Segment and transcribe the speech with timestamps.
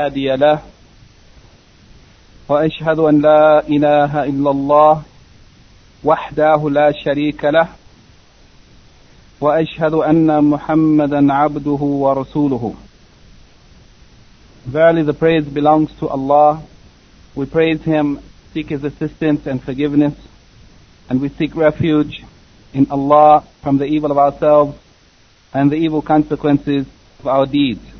[0.00, 0.58] هادي له
[2.48, 5.02] واشهد ان لا اله الا الله
[6.04, 7.68] وحده لا شريك له
[9.40, 12.74] واشهد ان محمدا عبده ورسوله
[14.68, 16.62] Verily the praise belongs to Allah.
[17.34, 18.20] We praise Him,
[18.54, 20.14] seek His assistance and forgiveness,
[21.10, 22.22] and we seek refuge
[22.72, 24.78] in Allah from the evil of ourselves
[25.52, 26.86] and the evil consequences
[27.18, 27.97] of our deeds.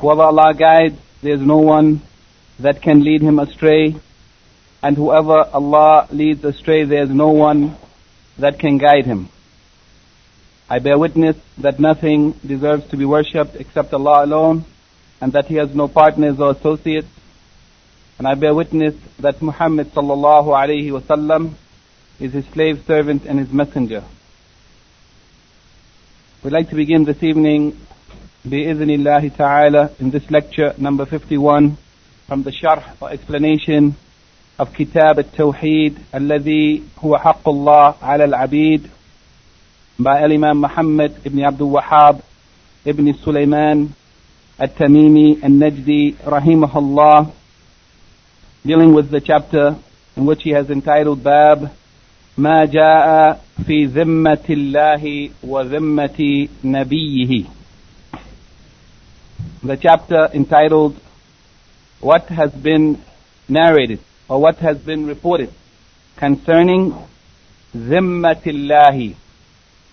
[0.00, 2.02] Whoever Allah guides, there is no one
[2.58, 3.96] that can lead him astray,
[4.82, 7.76] and whoever Allah leads astray, there is no one
[8.38, 9.30] that can guide him.
[10.68, 14.64] I bear witness that nothing deserves to be worshipped except Allah alone,
[15.20, 17.08] and that He has no partners or associates.
[18.18, 21.54] And I bear witness that Muhammad sallallahu alayhi wasallam
[22.20, 24.04] is His slave servant and His messenger.
[26.42, 27.78] We'd like to begin this evening
[28.46, 31.76] bi'idhnillahi ta'ala in this lecture number 51
[32.28, 33.96] from the sharh or explanation
[34.58, 38.88] of Kitab al-Tawheed الذي هو حق الله على العبيد
[39.98, 42.22] by Imam Muhammad ibn Abdul Wahhab
[42.84, 43.92] ibn Sulaiman
[44.60, 47.32] at-Tamimi al-Najdi rahimahullah
[48.64, 49.76] dealing with the chapter
[50.16, 51.70] in which he has entitled Bab
[52.38, 57.44] ما جاء في ذمة الله وذمة نبيه
[59.63, 60.95] the chapter entitled
[62.01, 62.99] What has been
[63.47, 65.53] narrated or what has been reported
[66.17, 66.93] concerning
[67.75, 69.13] ذمة الله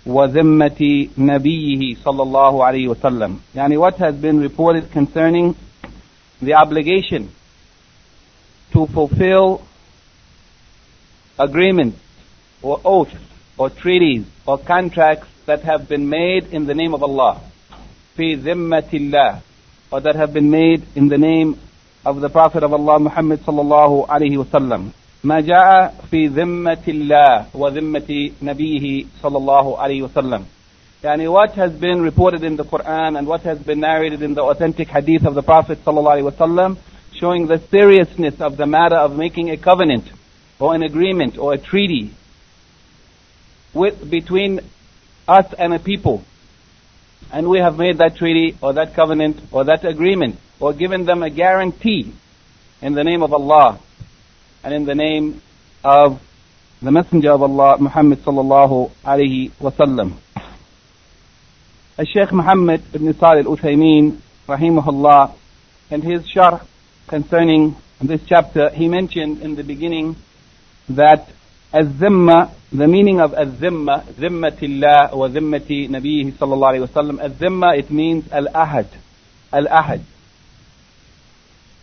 [0.06, 5.54] وذمة نبيه صلى الله عليه وسلم يعني what has been reported concerning
[6.40, 7.30] the obligation
[8.72, 9.60] to fulfill
[11.38, 11.98] agreements
[12.62, 13.14] or oaths
[13.58, 17.40] or treaties or contracts that have been made in the name of Allah
[18.16, 19.40] في ذمة الله
[19.92, 21.58] or that have been made in the name
[22.04, 24.90] of the Prophet of Allah Muhammad صلى الله عليه وسلم
[25.24, 30.44] ما جاء في ذمة الله وذمة نبيه صلى الله عليه وسلم
[31.04, 34.42] يعني what has been reported in the Quran and what has been narrated in the
[34.42, 36.76] authentic hadith of the Prophet صلى الله عليه وسلم
[37.18, 40.04] showing the seriousness of the matter of making a covenant
[40.60, 42.10] or an agreement or a treaty
[43.74, 44.60] with between
[45.26, 46.22] us and a people
[47.31, 51.23] and we have made that treaty or that covenant or that agreement or given them
[51.23, 52.13] a guarantee
[52.81, 53.79] in the name of Allah
[54.63, 55.41] and in the name
[55.83, 56.21] of
[56.81, 60.17] the Messenger of Allah, Muhammad sallallahu alayhi wasallam.
[61.97, 65.33] Sheikh Muhammad ibn Salih al-Uthaymeen, rahimahullah,
[65.91, 66.65] in his sharh
[67.07, 70.15] concerning this chapter, he mentioned in the beginning
[70.89, 71.29] that
[71.74, 77.90] الذمة, the meaning of الذمة, ذمة الله وذمة نبيه صلى الله عليه وسلم, الذمة, it
[77.90, 78.86] means al-ahad,
[79.52, 80.02] al-ahad.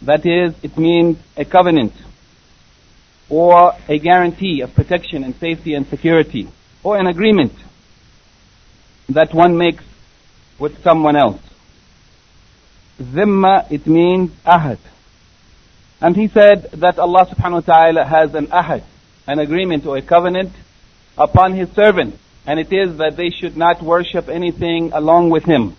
[0.02, 1.94] That is, it means a covenant
[3.30, 6.48] or a guarantee of protection and safety and security
[6.84, 7.54] or an agreement
[9.10, 9.84] that one makes
[10.60, 11.42] with someone else.
[13.00, 14.80] Zimma, it means ahad.
[16.02, 18.84] And he said that Allah subhanahu wa ta'ala has an ahad,
[19.31, 20.53] an agreement or a covenant
[21.17, 22.19] upon his servants.
[22.47, 25.77] And it is that they should not worship anything along with him.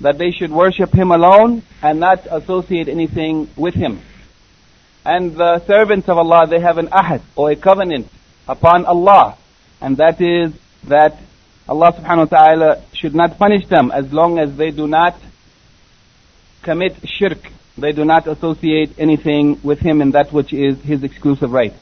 [0.00, 4.00] That they should worship him alone and not associate anything with him.
[5.04, 8.08] And the servants of Allah, they have an ahad or a covenant
[8.48, 9.38] upon Allah.
[9.80, 10.52] And that is
[10.88, 11.16] that
[11.68, 15.16] Allah subhanahu wa ta'ala should not punish them as long as they do not
[16.62, 17.38] commit shirk.
[17.78, 21.74] They do not associate anything with Him in that which is His exclusive right.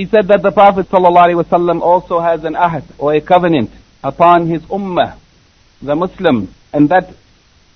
[0.00, 3.70] He said that the Prophet ﷺ also has an ahad or a covenant
[4.02, 5.18] upon his ummah,
[5.82, 7.12] the Muslims, and that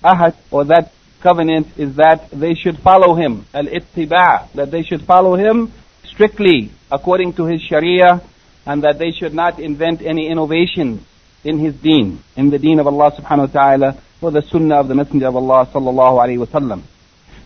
[0.03, 0.91] ahad or that
[1.21, 5.71] covenant is that they should follow him, al-ittiba', that they should follow him
[6.03, 8.23] strictly according to his sharia,
[8.65, 11.03] and that they should not invent any innovations
[11.43, 14.87] in his deen, in the deen of Allah subhanahu wa ta'ala, or the sunnah of
[14.87, 16.81] the Messenger of Allah sallallahu wa sallam.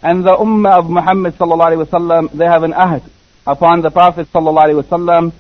[0.02, 3.04] And the ummah of Muhammad sallallahu wa sallam, they have an ahad
[3.50, 5.34] upon the Prophet wasallam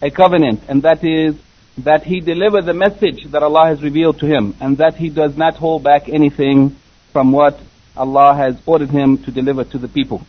[0.00, 1.34] a covenant, and that is
[1.76, 5.36] that he deliver the message that Allah has revealed to him, and that he does
[5.36, 6.76] not hold back anything
[7.12, 7.60] from what
[7.94, 10.22] Allah has ordered him to deliver to the people.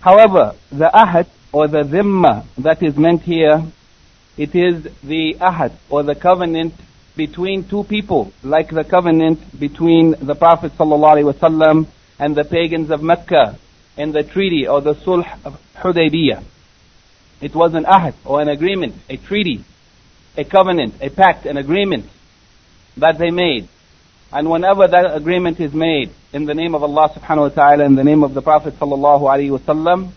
[0.00, 3.64] However, the ahad or the dhimma that is meant here,
[4.36, 6.74] it is the ahad or the covenant
[7.16, 11.86] between two people, like the covenant between the Prophet ﷺ
[12.18, 13.58] and the pagans of Mecca
[13.96, 16.42] in the treaty or the Sulh of Hudaybiyah.
[17.40, 19.64] It was an ahad or an agreement, a treaty,
[20.36, 22.06] a covenant, a pact, an agreement
[22.96, 23.68] that they made.
[24.32, 27.94] And whenever that agreement is made in the name of Allah subhanahu wa ta'ala, in
[27.94, 30.12] the name of the Prophet sallallahu alaihi wasallam,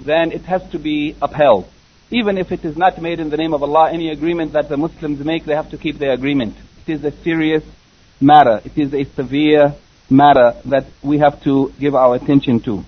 [0.00, 1.68] then it has to be upheld.
[2.10, 4.76] Even if it is not made in the name of Allah, any agreement that the
[4.76, 6.56] Muslims make, they have to keep their agreement.
[6.86, 7.62] It is a serious
[8.20, 8.60] matter.
[8.64, 9.74] It is a severe
[10.10, 12.84] matter that we have to give our attention to.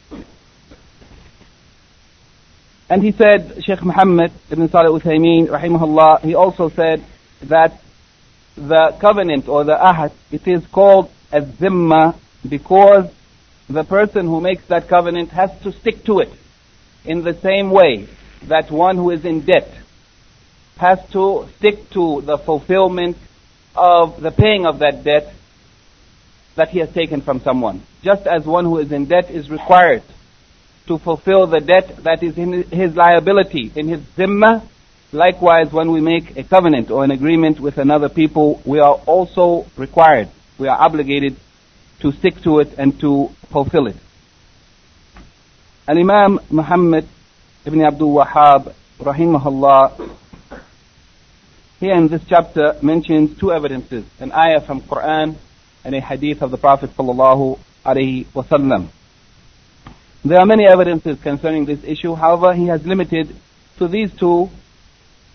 [2.89, 7.05] And he said, Sheikh Muhammad ibn Salih Uthaymeen, rahimahullah, he also said
[7.43, 7.81] that
[8.57, 12.19] the covenant or the ahad, it is called a zimma
[12.49, 13.09] because
[13.69, 16.33] the person who makes that covenant has to stick to it
[17.05, 18.09] in the same way
[18.49, 19.73] that one who is in debt
[20.77, 23.17] has to stick to the fulfillment
[23.77, 25.33] of the paying of that debt
[26.61, 27.81] that he has taken from someone.
[28.03, 30.03] Just as one who is in debt is required
[30.89, 34.63] to fulfill the debt that is in his liability, in his zimma.
[35.11, 39.67] Likewise, when we make a covenant or an agreement with another people, we are also
[39.79, 40.29] required,
[40.59, 41.35] we are obligated
[42.01, 43.97] to stick to it and to fulfill it.
[45.89, 47.09] Al Imam Muhammad
[47.65, 50.11] ibn Abdul Wahhab, rahimahullah,
[51.81, 55.37] here in this chapter mentions two evidences, an ayah from Quran
[55.84, 58.90] and a hadith of the Prophet sallallahu alaihi wasallam.
[60.24, 62.16] There are many evidences concerning this issue.
[62.16, 63.36] However, he has limited
[63.78, 64.50] to these two,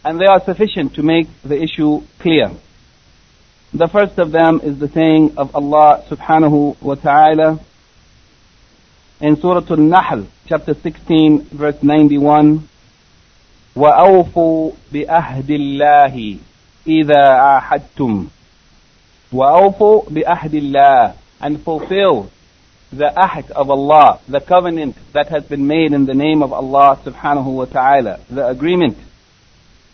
[0.05, 2.51] and they are sufficient to make the issue clear.
[3.73, 7.61] The first of them is the saying of Allah subhanahu wa ta'ala
[9.21, 12.69] in Surah Al-Nahl, chapter 16, verse 91.
[13.77, 16.37] وأوفوا بأهد الله
[16.87, 18.27] إذا عاهدتم
[19.33, 22.31] وأوفوا بأهد الله and fulfill
[22.93, 26.99] the ahd of Allah, the covenant that has been made in the name of Allah
[27.05, 28.99] subhanahu wa ta'ala, the agreement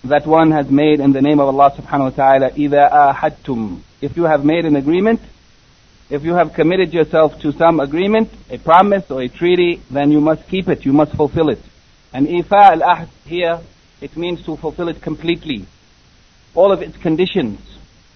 [0.05, 4.17] that one has made in the name of Allah subhanahu wa ta'ala, إِذَا آحَدْتُمْ If
[4.17, 5.21] you have made an agreement,
[6.09, 10.21] if you have committed yourself to some agreement, a promise or a treaty, then you
[10.21, 11.61] must keep it, you must fulfill it.
[12.13, 13.61] And ifa al-ahd here,
[14.01, 15.67] it means to fulfill it completely.
[16.55, 17.61] All of its conditions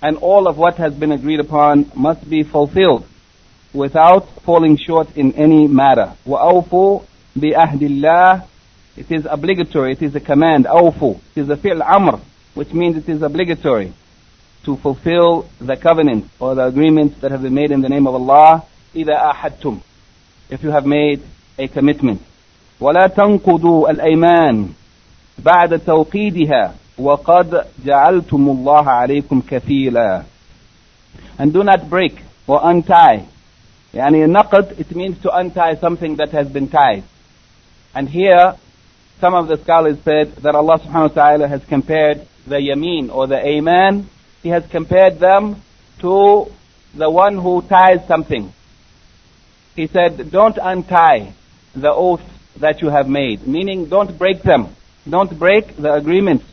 [0.05, 3.07] and all of what has been agreed upon must be fulfilled
[3.73, 6.15] without falling short in any matter.
[6.27, 7.05] وَأَوْفُوا
[7.37, 8.47] بِأَهْدِ اللَّهِ
[8.97, 11.21] It is obligatory, it is a command, أَوْفُوا.
[11.35, 12.21] It is a fi'l amr,
[12.55, 13.93] which means it is obligatory
[14.65, 18.15] to fulfill the covenant or the agreements that have been made in the name of
[18.15, 18.65] Allah
[18.95, 19.81] إِذَا أَحَدْتُمْ
[20.51, 21.23] If you have made
[21.59, 22.21] a commitment.
[22.81, 24.73] وَلَا تَنْقُضُوا الْأَيْمَانِ
[25.39, 30.25] بَعْدَ تَوْقِيدِهَا وَقَدْ جَعَلْتُمُ اللَّهَ عَلَيْكُمْ كَفِيلًا
[31.39, 33.27] And do not break or untie
[33.93, 37.03] Yani naqd, it means to untie something that has been tied.
[37.93, 38.55] And here,
[39.21, 43.27] some of the scholars said that Allah subhanahu wa ta'ala has compared the yameen or
[43.27, 44.09] the aman,
[44.43, 45.61] He has compared them
[46.01, 46.47] to
[46.95, 48.53] the one who ties something.
[49.75, 51.35] He said, don't untie
[51.75, 52.23] the oath
[52.59, 54.69] that you have made, meaning don't break them.
[55.09, 56.45] Don't break the agreements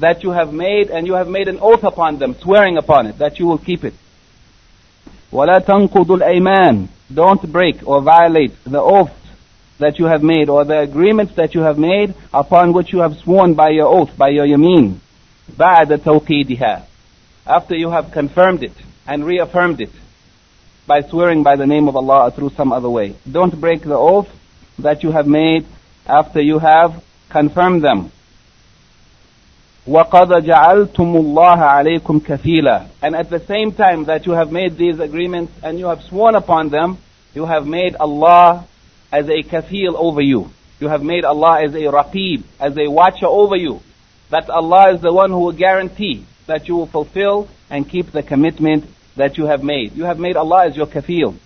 [0.00, 3.18] that you have made and you have made an oath upon them, swearing upon it,
[3.18, 3.94] that you will keep it.
[5.32, 9.12] وَلَا تَنْقُضُوا الْأَيْمَانِ Don't break or violate the oath
[9.78, 13.16] that you have made or the agreements that you have made upon which you have
[13.18, 14.98] sworn by your oath, by your yameen.
[15.52, 16.82] بَعْدَ تَوْقِيدِهَا
[17.46, 18.72] After you have confirmed it
[19.06, 19.90] and reaffirmed it
[20.86, 23.14] by swearing by the name of Allah or through some other way.
[23.30, 24.28] Don't break the oath
[24.78, 25.66] that you have made
[26.06, 28.12] after you have confirmed them.
[29.86, 34.98] وَقَدْ جَعَلْتُمُ اللَّهَ عَلَيْكُمْ كَفِيلًا And at the same time that you have made these
[34.98, 36.98] agreements and you have sworn upon them,
[37.34, 38.66] you have made Allah
[39.12, 40.50] as a kafil over you.
[40.80, 43.80] You have made Allah as a raqib, as a watcher over you.
[44.30, 48.22] That Allah is the one who will guarantee that you will fulfill and keep the
[48.22, 48.84] commitment
[49.16, 49.96] that you have made.
[49.96, 51.36] You have made Allah as your kafil.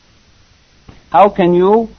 [1.10, 1.90] How can you,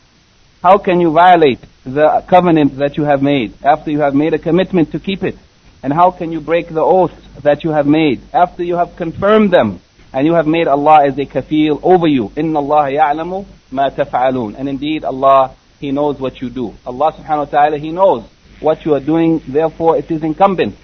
[0.63, 4.39] how can you violate the covenant that you have made after you have made a
[4.39, 5.37] commitment to keep it?
[5.86, 7.12] And how can you break the oath
[7.44, 9.78] that you have made after you have confirmed them
[10.12, 12.32] and you have made Allah as a kafil over you?
[12.34, 14.56] Inna Allah ya'lamu ma taf'alun.
[14.58, 16.74] And indeed Allah, He knows what you do.
[16.84, 18.24] Allah subhanahu wa ta'ala, He knows
[18.58, 19.40] what you are doing.
[19.46, 20.74] Therefore it is incumbent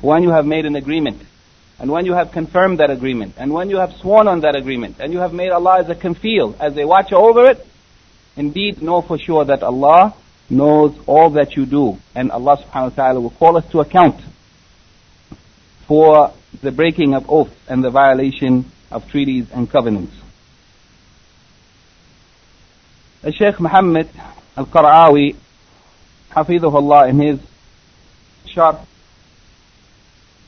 [0.00, 1.20] when you have made an agreement
[1.80, 5.00] and when you have confirmed that agreement and when you have sworn on that agreement
[5.00, 7.66] and you have made Allah as a kafil, as a watcher over it,
[8.36, 10.14] indeed know for sure that Allah
[10.48, 14.22] knows all that you do and Allah subhanahu wa ta'ala will call us to account
[15.92, 16.32] for
[16.62, 20.14] the breaking of oaths and the violation of treaties and covenants.
[23.30, 24.08] Sheikh Muhammad
[24.56, 25.36] Al-Qara'awi,
[26.30, 27.40] Hafidhullah, in his
[28.46, 28.86] sharh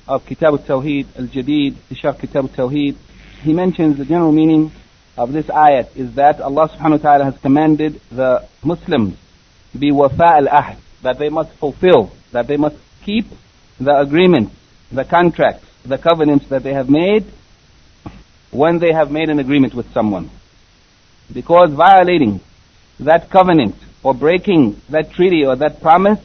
[0.08, 2.96] of Kitab al-Tawheed al-Jadid, Sharh Kitab al-Tawheed,
[3.42, 4.72] he mentions the general meaning
[5.18, 9.18] of this ayat is that Allah subhanahu wa ta'ala has commanded the Muslims
[9.78, 13.26] be wafa al-ahd, that they must fulfill, that they must keep
[13.78, 14.54] the agreements,
[14.94, 17.26] the contracts, the covenants that they have made
[18.50, 20.30] when they have made an agreement with someone.
[21.32, 22.40] Because violating
[23.00, 26.20] that covenant or breaking that treaty or that promise,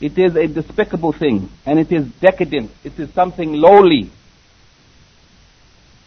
[0.00, 2.70] it is a despicable thing and it is decadent.
[2.84, 4.10] It is something lowly.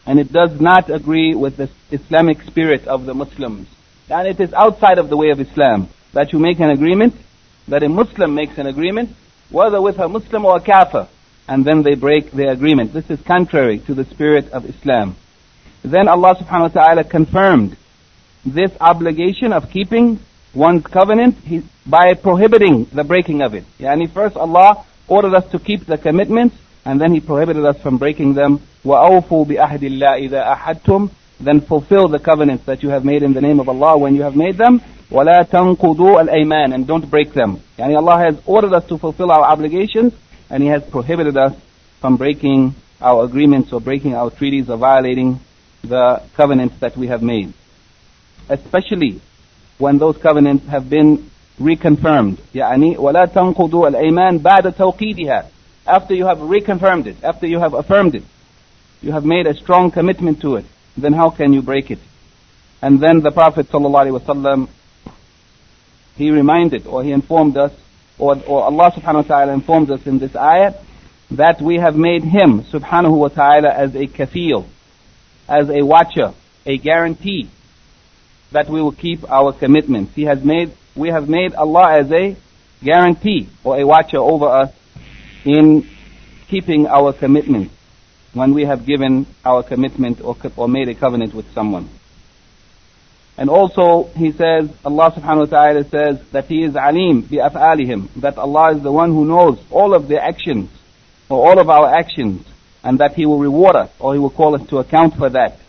[0.06, 3.68] And it does not agree with the Islamic spirit of the Muslims.
[4.10, 7.14] And it is outside of the way of Islam that you make an agreement,
[7.68, 9.16] that a Muslim makes an agreement,
[9.50, 11.08] whether with a Muslim or a kafir,
[11.51, 12.93] and then they break the agreement.
[12.93, 15.17] This is contrary to the spirit of Islam.
[15.83, 17.77] Then Allah subhanahu wa ta'ala confirmed
[18.45, 20.19] this obligation of keeping
[20.55, 21.37] one's covenant
[21.87, 23.65] by prohibiting the breaking of it.
[23.79, 27.99] Yani first Allah ordered us to keep the commitments and then He prohibited us from
[27.99, 28.61] breaking them.
[28.85, 33.41] وَأَوْفُوا بِأَهْدِ اللَّهِ إِذَا أَحَدْتُمْ Then fulfill the covenants that you have made in the
[33.41, 34.81] name of Allah when you have made them.
[35.11, 37.61] وَلَا تَنْقُضُوا الْأَيْمَانِ And don't break them.
[37.79, 40.13] Yani Allah has ordered us to fulfill our obligations
[40.51, 41.55] and He has prohibited us
[42.01, 45.41] from breaking our agreements or breaking our treaties or violating
[45.83, 47.53] the covenants that we have made.
[48.49, 49.21] Especially
[49.79, 52.39] when those covenants have been reconfirmed.
[52.55, 55.47] يعني ولا تنقضوا الأيمان بعد توقيدها.
[55.87, 58.25] After you have reconfirmed it, after you have affirmed it,
[59.03, 60.65] you have made a strong commitment to it,
[60.97, 61.99] then how can you break it?
[62.83, 64.69] And then the Prophet ﷺ,
[66.17, 67.73] he reminded or he informed us,
[68.22, 70.76] or, or Allah subhanahu wa ta'ala informs us in this ayah,
[71.32, 74.66] that we have made him subhanahu wa ta'ala as a kafil,
[75.50, 76.34] as a watcher,
[76.66, 77.50] a guarantee
[78.52, 80.14] that we will keep our commitments.
[80.14, 82.36] He has made, we have made Allah as a
[82.84, 84.72] guarantee or a watcher over us
[85.44, 85.90] in
[86.48, 87.74] keeping our commitments
[88.34, 91.90] when we have given our commitment or, or made a covenant with someone.
[93.38, 98.10] And also, he says, Allah subhanahu wa ta'ala says that He is alim bi af'alihim,
[98.22, 100.70] that Allah is the one who knows all of their actions,
[101.30, 102.46] or all of our actions,
[102.84, 105.60] and that He will reward us, or He will call us to account for that.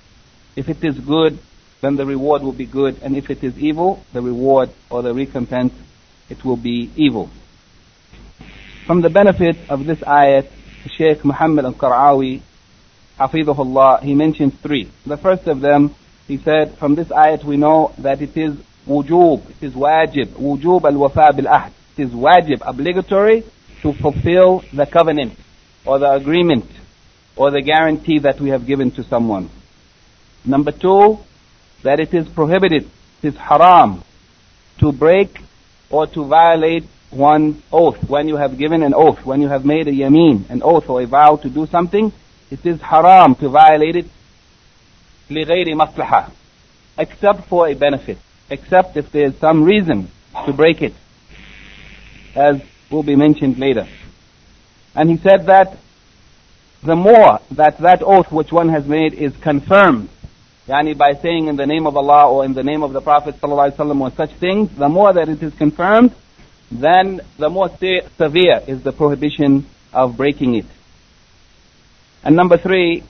[0.57, 1.38] If it is good,
[1.81, 5.14] then the reward will be good, and if it is evil, the reward or the
[5.14, 5.73] recompense,
[6.28, 7.31] it will be evil.
[8.87, 10.50] From the benefit of this ayat,
[10.90, 12.42] Sheikh Muhammad al-Qara'awi,
[13.19, 14.90] Hafidhullah, he mentions three.
[15.07, 15.95] The first of them,
[16.32, 18.56] he said, from this ayat we know that it is
[18.88, 21.70] wujub, it is wajib, wujub al-wafa bil-ahd.
[21.98, 23.44] It is wajib, obligatory,
[23.82, 25.38] to fulfill the covenant,
[25.84, 26.64] or the agreement,
[27.36, 29.50] or the guarantee that we have given to someone.
[30.42, 31.18] Number two,
[31.82, 32.88] that it is prohibited,
[33.22, 34.02] it is haram,
[34.78, 35.38] to break
[35.90, 38.08] or to violate one's oath.
[38.08, 41.02] When you have given an oath, when you have made a yameen, an oath or
[41.02, 42.10] a vow to do something,
[42.50, 44.06] it is haram to violate it
[45.29, 46.29] لغير مصلحة
[47.00, 48.17] except for a benefit,
[48.50, 50.09] except if there is some reason
[50.45, 50.93] to break it,
[52.36, 52.59] as
[52.89, 53.88] will be mentioned later.
[54.95, 55.77] And he said that
[56.83, 60.09] the more that that oath which one has made is confirmed
[60.67, 63.39] Yani by saying in the name of Allah or in the name of the Prophet
[63.39, 66.13] ﷺ or such things, the more that it is confirmed,
[66.69, 70.65] then the more se- severe is the prohibition of breaking it.
[72.21, 73.03] And number three,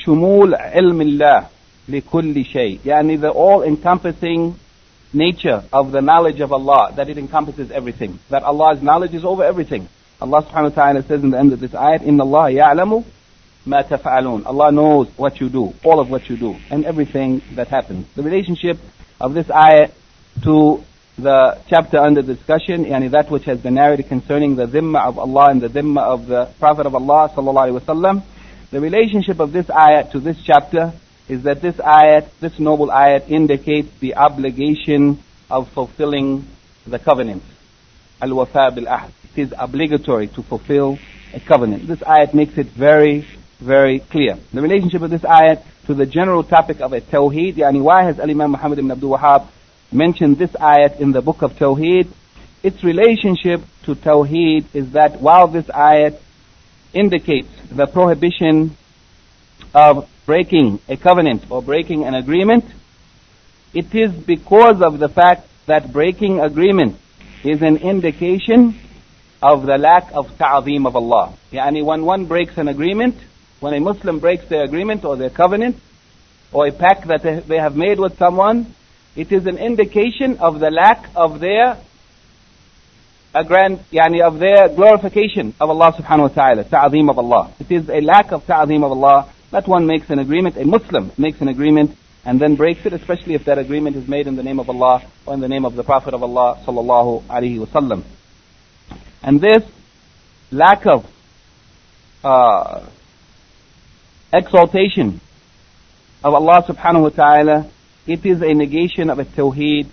[0.00, 1.46] شمول علم الله
[1.88, 2.80] لكل شيء.
[2.84, 4.54] Yani the all-encompassing
[5.12, 8.18] nature of the knowledge of Allah, that it encompasses everything.
[8.30, 9.88] That Allah's knowledge is over everything.
[10.20, 13.04] Allah subhanahu wa ta'ala says in the end of this ayat, إِنَّ اللَّهَ يَعْلَمُ
[13.66, 14.46] ما تفعلون.
[14.46, 18.06] Allah knows what you do, all of what you do, and everything that happens.
[18.14, 18.78] The relationship
[19.20, 19.90] of this ayah
[20.44, 20.84] to
[21.18, 25.50] the chapter under discussion, yani that which has been narrated concerning the dhimma of Allah
[25.50, 28.22] and the dhimma of the Prophet of Allah sallallahu alaihi wasallam.
[28.71, 30.93] the relationship of this ayat to this chapter
[31.27, 36.47] is that this ayat, this noble ayat, indicates the obligation of fulfilling
[36.87, 37.43] the covenant.
[38.21, 39.11] Al-wafa bil-ahd.
[39.35, 40.97] It is obligatory to fulfill
[41.33, 41.85] a covenant.
[41.85, 43.27] This ayat makes it very
[43.59, 44.37] very clear.
[44.53, 48.19] The relationship of this ayat to the general topic of a tawheed, yani why has
[48.19, 49.47] Imam Muhammad ibn Abdul Wahhab
[49.91, 52.07] mentioned this ayat in the book of Tawheed?
[52.63, 56.19] Its relationship to Tawheed is that while this ayat
[56.93, 58.75] indicates the prohibition
[59.73, 62.65] of breaking a covenant or breaking an agreement,
[63.73, 66.97] it is because of the fact that breaking agreement
[67.43, 68.77] is an indication
[69.41, 71.33] of the lack of ta'zeem of Allah.
[71.51, 73.15] Yani when one breaks an agreement,
[73.59, 75.77] when a Muslim breaks their agreement or their covenant
[76.51, 78.75] or a pact that they have made with someone,
[79.15, 81.77] it is an indication of the lack of their
[83.33, 87.53] a grand, yani of their glorification of Allah subhanahu wa ta'ala, ta'zeem of Allah.
[87.59, 91.11] It is a lack of ta'zeem of Allah that one makes an agreement, a Muslim
[91.17, 94.43] makes an agreement and then breaks it, especially if that agreement is made in the
[94.43, 98.03] name of Allah or in the name of the Prophet of Allah sallallahu alaihi wasallam.
[99.21, 99.63] And this
[100.51, 101.05] lack of
[102.23, 102.87] uh,
[104.33, 105.19] exaltation
[106.23, 107.71] of Allah subhanahu wa ta'ala,
[108.07, 109.87] it is a negation of a tawheed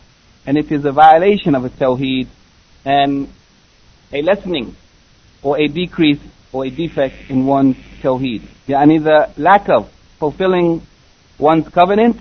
[0.46, 2.28] and it is a violation of a tawheed
[2.88, 3.28] and
[4.14, 4.74] a lessening
[5.42, 6.20] or a decrease
[6.52, 8.40] or a defect in one's tawheed.
[8.66, 10.80] Yani the lack of fulfilling
[11.38, 12.16] one's covenant,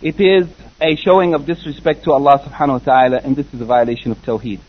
[0.00, 0.48] it is
[0.80, 4.18] a showing of disrespect to Allah subhanahu wa ta'ala and this is a violation of
[4.18, 4.60] tawheed.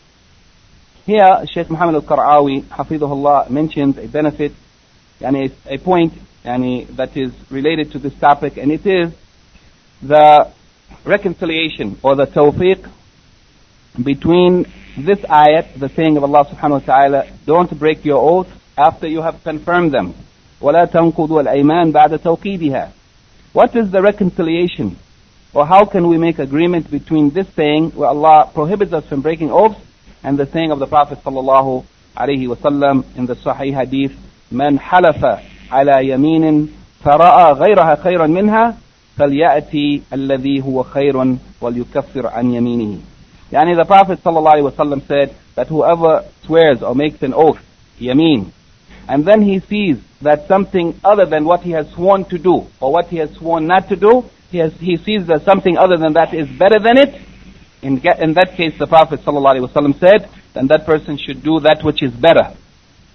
[1.06, 4.52] Here, Sheikh Muhammad al-Qar'awi, hafidhullah, mentions a benefit,
[5.20, 6.12] yani a, a point
[6.44, 9.12] yani, that is related to this topic and it is
[10.02, 10.50] the
[11.04, 12.90] reconciliation or the tawfiq
[14.01, 14.65] between
[14.97, 19.21] this ayat, the saying of Allah subhanahu wa ta'ala, don't break your oath after you
[19.21, 20.13] have confirmed them.
[20.61, 22.91] وَلَا تَنْقُضُوا الْأَيْمَانِ بَعْدَ تَوْقِيدِهَا
[23.53, 24.97] What is the reconciliation?
[25.53, 29.51] Or how can we make agreement between this saying where Allah prohibits us from breaking
[29.51, 29.79] oaths
[30.23, 31.85] and the saying of the Prophet sallallahu
[32.17, 34.13] alaihi wasallam in the Sahih Hadith,
[34.51, 35.25] من حلف
[35.71, 36.69] على يمين
[37.03, 38.77] فرأى غيرها خيرا منها
[39.17, 42.97] فليأتي الذي هو خير وليكفر عن يمينه.
[43.50, 47.58] Yani the Prophet ﷺ said that whoever swears or makes an oath,
[47.98, 48.52] yameen,
[49.08, 52.92] and then he sees that something other than what he has sworn to do or
[52.92, 56.12] what he has sworn not to do, he, has, he sees that something other than
[56.12, 57.14] that is better than it,
[57.80, 62.02] in, in that case the Prophet ﷺ said, then that person should do that which
[62.02, 62.54] is better.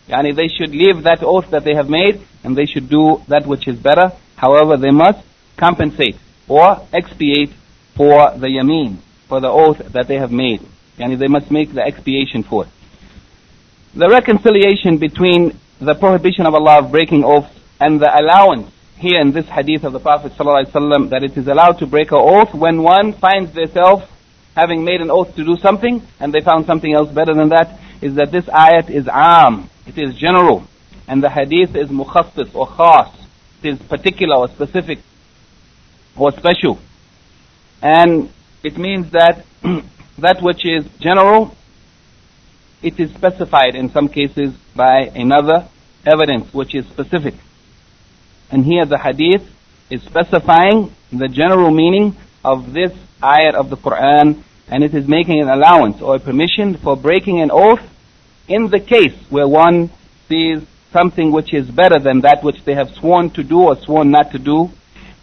[0.09, 3.45] Yani they should leave that oath that they have made and they should do that
[3.45, 4.11] which is better.
[4.35, 5.23] However, they must
[5.57, 7.51] compensate or expiate
[7.95, 10.61] for the yameen for the oath that they have made.
[10.97, 12.69] Yani they must make the expiation for it.
[13.95, 19.31] The reconciliation between the prohibition of Allah of breaking oaths and the allowance here in
[19.31, 22.81] this hadith of the Prophet ﷺ that it is allowed to break an oath when
[22.81, 24.05] one finds themselves
[24.55, 27.79] having made an oath to do something and they found something else better than that
[28.01, 30.65] is that this ayat is am, it is general
[31.07, 33.13] and the hadith is mukhassis or khas,
[33.61, 34.99] it is particular or specific
[36.15, 36.79] or special.
[37.81, 38.31] And
[38.63, 39.45] it means that
[40.17, 41.55] that which is general,
[42.81, 45.67] it is specified in some cases by another
[46.05, 47.35] evidence which is specific.
[48.49, 49.49] And here the hadith
[49.89, 55.41] is specifying the general meaning of this ayat of the Quran and it is making
[55.41, 57.81] an allowance or a permission for breaking an oath
[58.47, 59.89] in the case where one
[60.27, 64.11] sees something which is better than that which they have sworn to do or sworn
[64.11, 64.69] not to do.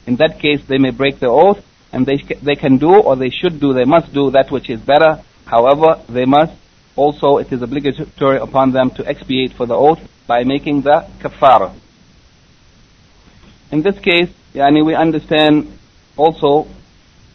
[0.06, 3.30] In that case they may break the oath and they, they can do or they
[3.30, 5.22] should do, they must do that which is better.
[5.46, 6.52] However, they must
[6.96, 11.74] also, it is obligatory upon them to expiate for the oath by making the kafara.
[13.72, 15.78] In this case, yani we understand
[16.16, 16.68] also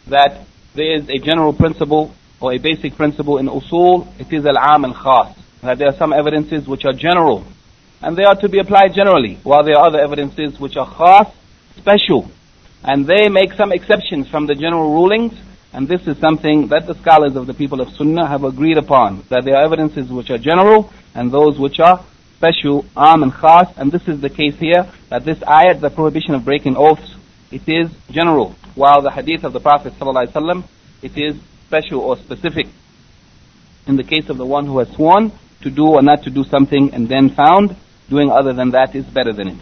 [0.06, 4.84] that there is a general principle or a basic principle in usul, it is al-am
[4.84, 5.36] al-khas.
[5.62, 7.44] That there are some evidences which are general
[8.02, 11.32] and they are to be applied generally, while there are other evidences which are khas,
[11.78, 12.30] special
[12.86, 15.34] and they make some exceptions from the general rulings,
[15.72, 19.24] and this is something that the scholars of the people of Sunnah have agreed upon,
[19.28, 22.04] that there are evidences which are general, and those which are
[22.36, 26.34] special, am and khas, and this is the case here, that this ayat, the prohibition
[26.34, 27.16] of breaking oaths,
[27.50, 30.64] it is general, while the hadith of the Prophet ﷺ,
[31.02, 32.68] it is special or specific.
[33.88, 36.44] In the case of the one who has sworn to do or not to do
[36.44, 37.74] something and then found
[38.08, 39.58] doing other than that is better than it.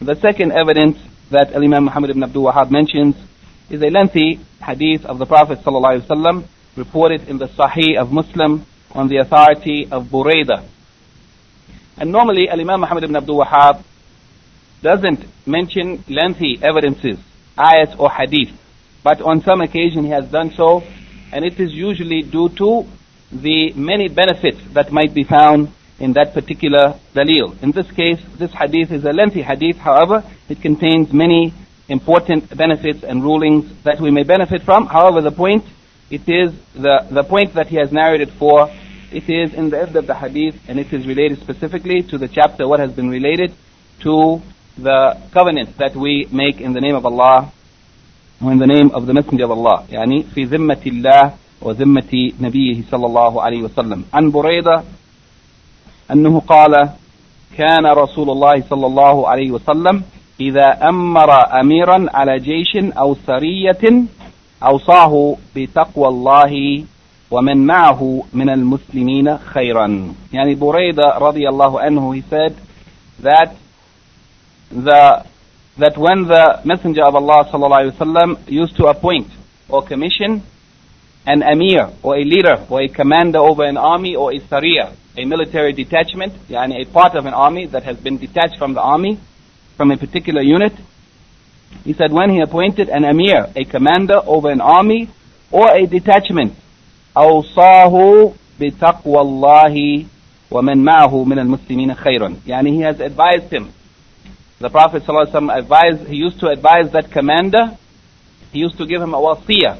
[0.00, 0.98] The second evidence
[1.30, 3.16] that Imam Muhammad ibn Abdul Wahhab mentions
[3.68, 6.44] is a lengthy hadith of the Prophet ﷺ
[6.76, 10.64] reported in the Sahih of Muslim on the authority of Buraidah.
[11.98, 13.82] And normally Imam Muhammad ibn Abdul Wahhab
[14.82, 17.18] doesn't mention lengthy evidences,
[17.58, 18.52] ayat or hadith,
[19.02, 20.82] but on some occasion he has done so,
[21.32, 22.86] and it is usually due to
[23.32, 27.61] the many benefits that might be found in that particular dalil.
[27.61, 31.53] In this case, this hadith is a lengthy hadith, however, it contains many
[31.89, 34.87] important benefits and rulings that we may benefit from.
[34.87, 35.63] However, the point,
[36.09, 38.69] it is the, the point that he has narrated for,
[39.11, 42.27] it is in the end of the hadith and it is related specifically to the
[42.27, 43.53] chapter what has been related
[44.01, 44.41] to
[44.77, 47.51] the covenant that we make in the name of Allah
[48.41, 49.85] or in the name of the Messenger of Allah.
[49.91, 54.03] يعني في ذمة الله وذمة نبيه صلى الله عليه وسلم.
[54.13, 54.83] عن بريدة
[56.12, 56.90] أنه قال
[57.58, 60.02] كان رسول الله صلى الله عليه وسلم
[60.40, 64.02] إذا أمر أميرا على جيش أو سرية
[64.62, 66.84] أوصاه بتقوى الله
[67.30, 70.14] ومن معه من المسلمين خيرا.
[70.32, 72.54] يعني بريدة رضي الله عنه he said
[73.22, 73.50] that
[74.70, 75.24] the,
[75.78, 79.26] that when the Messenger of Allah sallallahu used to appoint
[79.68, 80.42] or commission
[81.25, 85.25] an emir or a leader or a commander over an army or a sariya, a
[85.25, 89.19] military detachment, yani a part of an army that has been detached from the army,
[89.77, 90.73] from a particular unit.
[91.83, 95.09] He said when he appointed an emir, a commander over an army
[95.51, 96.55] or a detachment,
[97.15, 100.05] أوصاه بتقوى الله
[100.51, 102.35] ومن معه من المسلمين خيرا.
[102.45, 103.73] Yani he has advised him.
[104.59, 107.77] The Prophet ﷺ advised, he used to advise that commander,
[108.53, 109.77] he used to give him a wasiyah,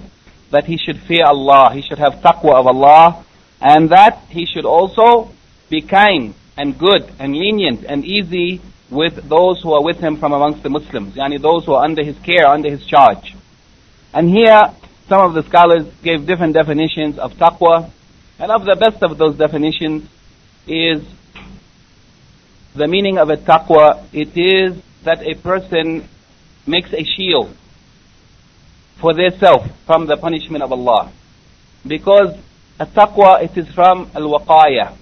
[0.51, 3.25] that he should fear Allah, he should have taqwa of Allah,
[3.61, 5.31] and that he should also
[5.69, 10.33] be kind and good and lenient and easy with those who are with him from
[10.33, 13.35] amongst the Muslims, yani those who are under his care, under his charge.
[14.13, 14.63] And here,
[15.09, 17.91] some of the scholars gave different definitions of taqwa,
[18.39, 20.09] and of the best of those definitions
[20.67, 21.03] is
[22.75, 26.09] the meaning of a taqwa, it is that a person
[26.67, 27.57] makes a shield
[29.01, 31.13] for theirself from the punishment of Allah.
[31.87, 32.39] Because
[32.79, 34.97] a taqwa, it is from al-waqaya,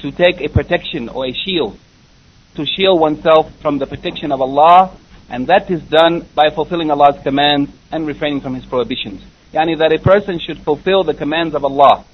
[0.00, 1.78] to take a protection or a shield,
[2.56, 4.96] to shield oneself from the protection of Allah,
[5.28, 9.22] and that is done by fulfilling Allah's commands and refraining from His prohibitions.
[9.52, 12.04] Yani that a person should fulfill the commands of Allah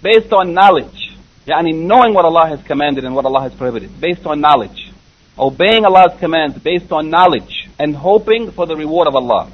[0.00, 4.26] based on knowledge, yani knowing what Allah has commanded and what Allah has prohibited, based
[4.26, 4.92] on knowledge
[5.38, 9.50] obeying Allah's commands based on knowledge and hoping for the reward of Allah.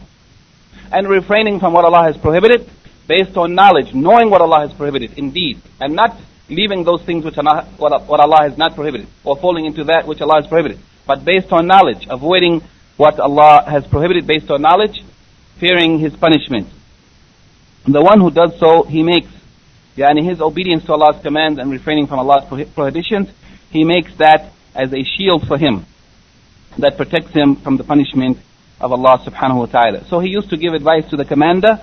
[0.93, 2.69] And refraining from what Allah has prohibited
[3.07, 6.15] based on knowledge, knowing what Allah has prohibited indeed, and not
[6.51, 9.85] leaving those things which are not, what, what Allah has not prohibited, or falling into
[9.85, 12.61] that which Allah has prohibited, but based on knowledge, avoiding
[12.99, 15.03] what Allah has prohibited based on knowledge,
[15.59, 16.69] fearing His punishment.
[17.87, 19.33] The one who does so, he makes,
[19.97, 23.31] yani his obedience to Allah's commands and refraining from Allah's prohibitions,
[23.71, 25.87] he makes that as a shield for him
[26.78, 28.38] that protects him from the punishment
[28.80, 30.06] of Allah subhanahu wa ta'ala.
[30.10, 31.82] So he used to give advice to the commander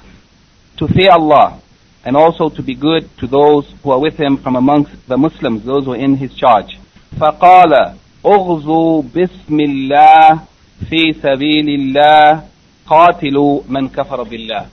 [0.79, 1.61] to fear Allah
[2.05, 5.65] and also to be good to those who are with him from amongst the Muslims,
[5.65, 6.79] those who are in his charge.
[7.19, 7.95] فقال
[8.25, 10.41] اغزوا بسم الله
[10.89, 12.43] في سبيل الله
[12.87, 14.67] قاتلوا من كفر بالله.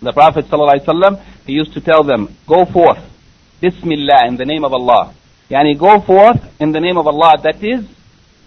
[0.00, 3.00] The Prophet ﷺ, he used to tell them, go forth,
[3.60, 5.12] Bismillah, in the name of Allah.
[5.50, 7.84] Yani go forth in the name of Allah, that is,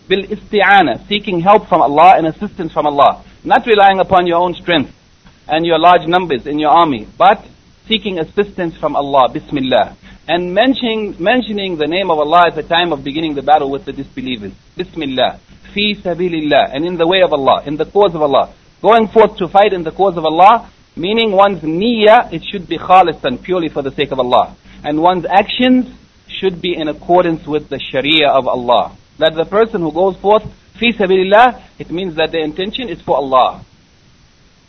[0.09, 3.25] bil isti'ana, seeking help from Allah and assistance from Allah.
[3.45, 4.93] Not relying upon your own strength
[5.49, 7.45] and your large numbers in your army, but
[7.87, 9.97] seeking assistance from Allah, Bismillah.
[10.29, 13.85] And mentioning, mentioning the name of Allah at the time of beginning the battle with
[13.85, 14.53] the disbelievers.
[14.77, 15.39] Bismillah.
[15.73, 16.75] Fi sabilillah.
[16.75, 18.53] And in the way of Allah, in the cause of Allah.
[18.83, 22.77] Going forth to fight in the cause of Allah, meaning one's niyyah, it should be
[22.77, 24.57] khalisan, purely for the sake of Allah.
[24.83, 25.87] And one's actions
[26.29, 30.45] should be in accordance with the Sharia of Allah that the person who goes forth
[30.79, 33.65] fi sabilillah, it means that the intention is for Allah.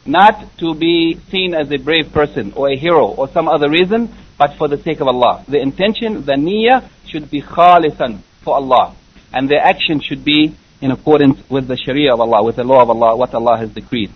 [0.06, 4.14] Not to be seen as a brave person or a hero or some other reason,
[4.38, 5.44] but for the sake of Allah.
[5.48, 8.96] The intention, the niyyah, should be khalisan for Allah.
[9.34, 12.82] And the action should be in accordance with the sharia of Allah, with the law
[12.82, 14.12] of Allah, what Allah has decreed.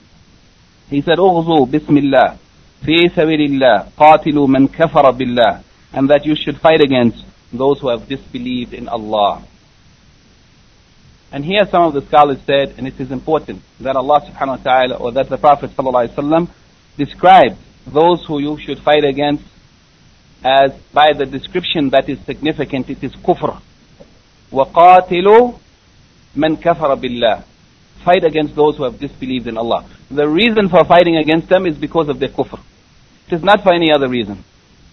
[0.89, 2.38] He said, "Ughzu bismillah,
[2.86, 8.08] fi sabilillah, qatilu man kafara billah." And that you should fight against those who have
[8.08, 9.44] disbelieved in Allah.
[11.33, 14.62] And here some of the scholars said, and it is important, that Allah subhanahu wa
[14.62, 16.49] ta'ala, or that the Prophet sallallahu alaihi wasallam
[16.97, 19.45] described those who you should fight against
[20.45, 23.61] as by the description that is significant, it is kufr.
[24.53, 25.59] وَقَاتِلُوا
[26.37, 27.42] مَنْ كَفَرَ بِاللَّهِ
[28.05, 29.85] Fight against those who have disbelieved in Allah.
[30.11, 32.61] The reason for fighting against them is because of their kufr.
[33.27, 34.45] It is not for any other reason.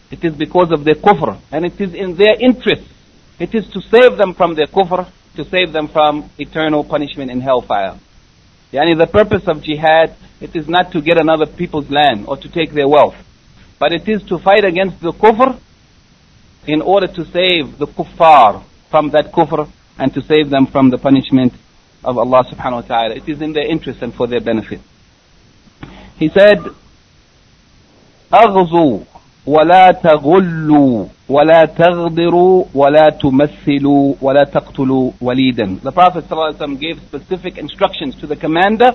[0.09, 1.37] It is because of their kufr.
[1.51, 2.89] And it is in their interest.
[3.37, 7.41] It is to save them from their kufr, to save them from eternal punishment in
[7.41, 7.99] hellfire.
[8.71, 12.49] Yani the purpose of jihad, it is not to get another people's land or to
[12.49, 13.15] take their wealth.
[13.79, 15.59] But it is to fight against the kufr
[16.65, 20.97] in order to save the kuffar from that kufr and to save them from the
[20.97, 21.53] punishment
[22.03, 23.15] of Allah subhanahu wa ta'ala.
[23.15, 24.81] It is in their interest and for their benefit.
[26.17, 26.59] He said,
[28.31, 29.05] أغزوا
[29.47, 35.81] ولا تغلوا ولا تغدروا ولا تمثلوا ولا تقتلوا وليدا.
[35.83, 38.91] The Prophet ﷺ gave specific instructions to the commander,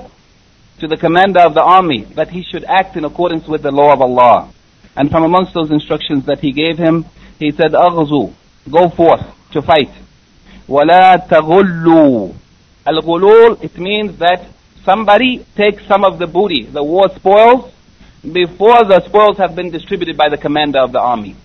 [0.80, 3.92] to the commander of the army, that he should act in accordance with the law
[3.92, 4.50] of Allah.
[4.96, 7.04] And from amongst those instructions that he gave him,
[7.38, 8.32] he said, أغزوا,
[8.70, 9.92] go forth to fight.
[10.66, 12.34] ولا تغلوا.
[12.86, 14.46] Al-ghulul, it means that
[14.82, 17.70] somebody takes some of the booty, the war spoils,
[18.31, 21.35] before the spoils have been distributed by the commander of the army.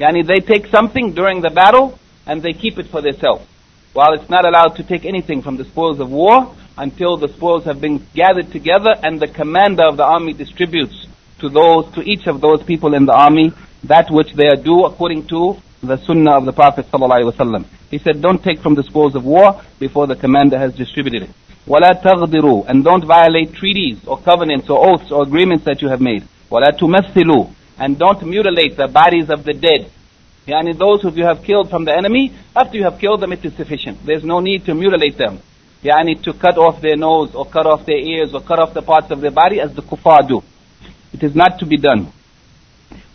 [0.00, 3.46] Yani they take something during the battle and they keep it for themselves.
[3.92, 7.64] while it's not allowed to take anything from the spoils of war until the spoils
[7.64, 11.06] have been gathered together and the commander of the army distributes
[11.38, 13.52] to those, to each of those people in the army
[13.84, 17.64] that which they are due according to the sunnah of the Prophet ﷺ.
[17.90, 21.30] He said, don't take from the spoils of war before the commander has distributed it.
[21.67, 25.99] وَلَا تَغْدِرُوا And don't violate treaties or covenants or oaths or agreements that you have
[26.01, 26.23] made.
[26.49, 29.91] وَلَا تُمَثِّلُوا And don't mutilate the bodies of the dead.
[30.47, 33.43] Yani those who you have killed from the enemy, after you have killed them it
[33.43, 34.05] is sufficient.
[34.05, 35.39] There's no need to mutilate them.
[35.83, 38.81] Yani to cut off their nose or cut off their ears or cut off the
[38.81, 40.41] parts of their body as the kuffar do.
[41.13, 42.13] It is not to be done.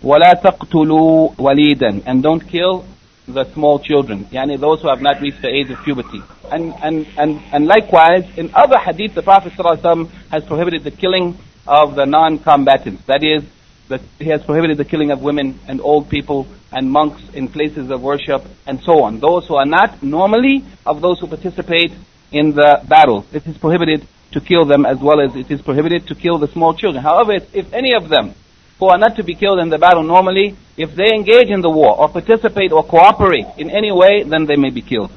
[0.03, 2.85] وَلَا تَقْتُلُوا وَلِيدًا And don't kill
[3.27, 6.21] the small children, yani those who have not reached the age of puberty.
[6.52, 11.38] And, and, and, and likewise, in other hadith, the Prophet ﷺ has prohibited the killing
[11.68, 13.04] of the non-combatants.
[13.06, 13.44] That is,
[13.90, 17.90] that he has prohibited the killing of women and old people and monks in places
[17.92, 19.20] of worship and so on.
[19.20, 21.92] Those who are not normally of those who participate
[22.32, 23.26] in the battle.
[23.32, 26.48] It is prohibited to kill them as well as it is prohibited to kill the
[26.48, 27.04] small children.
[27.04, 28.34] However, if, if any of them
[28.80, 31.70] who are not to be killed in the battle normally, if they engage in the
[31.70, 35.12] war or participate or cooperate in any way, then they may be killed.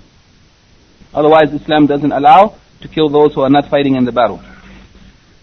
[1.14, 4.42] Otherwise, Islam doesn't allow to kill those who are not fighting in the battle.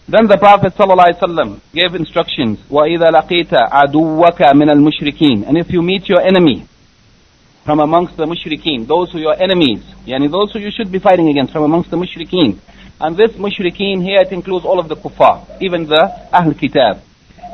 [0.08, 6.08] Then the Prophet ﷺ gave instructions, وَإِذَا لَقِيتَ عَدُوَّكَ مِنَ الْمُشْرِكِينَ And if you meet
[6.08, 6.66] your enemy
[7.64, 10.98] from amongst the mushrikeen, those who are your enemies, yani those who you should be
[10.98, 12.58] fighting against from amongst the mushrikeen.
[13.00, 17.00] And this mushrikeen here, it includes all of the kuffar, even the Ahl Kitab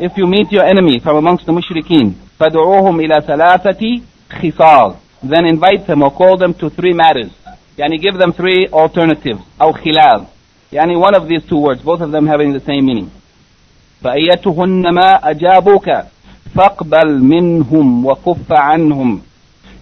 [0.01, 5.87] if you meet your enemy from amongst the mushrikeen, فَدُعُوهُمْ إِلَى ثَلَاثَةِ خِصَالٍ Then invite
[5.89, 7.33] them or call them to three matters.
[7.77, 9.41] Yani give them three alternatives.
[9.61, 10.27] أو خلال.
[10.73, 13.11] Yani one of these two words, both of them having the same meaning.
[14.03, 16.07] فَأَيَّتُهُنَّ مَا أَجَابُوكَ
[16.55, 19.21] فَاقْبَلْ مِنْهُمْ وَكُفَّ عَنْهُمْ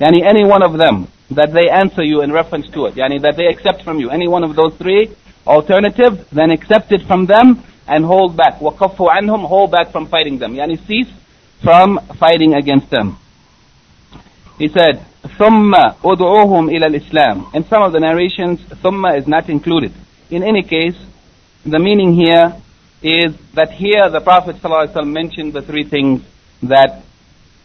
[0.00, 2.94] Yani any one of them that they answer you in reference to it.
[2.94, 4.10] Yani that they accept from you.
[4.10, 5.10] Any one of those three
[5.46, 8.58] alternatives, then accept it from them and hold back.
[8.60, 10.54] وَقَفُّ عَنْهُمْ Hold back from fighting them.
[10.54, 11.12] Yani cease
[11.62, 13.18] from fighting against them.
[14.58, 15.04] He said,
[15.38, 19.92] ثُمَّ أُدْعُوهُمْ إِلَى الْإِسْلَامِ In some of the narrations, ثُمَّ is not included.
[20.30, 20.96] In any case,
[21.64, 22.56] the meaning here
[23.02, 26.22] is that here the Prophet ﷺ mentioned the three things
[26.62, 27.02] that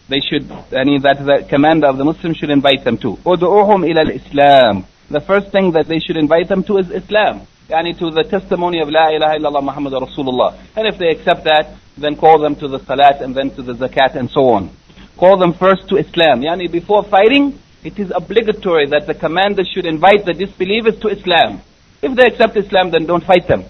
[0.10, 3.16] they should, any that the commander of the Muslims should invite them to.
[3.18, 7.98] أُدْعُوهُمْ إِلَى الْإِسْلَامِ The first thing that they should invite them to is Islam yani
[7.98, 10.58] to the testimony of La ilaha illallah Muhammad Rasulullah.
[10.76, 13.74] And if they accept that, then call them to the salat and then to the
[13.74, 14.70] zakat and so on.
[15.18, 16.42] Call them first to Islam.
[16.42, 21.62] Yani before fighting, it is obligatory that the commander should invite the disbelievers to Islam.
[22.02, 23.66] If they accept Islam, then don't fight them.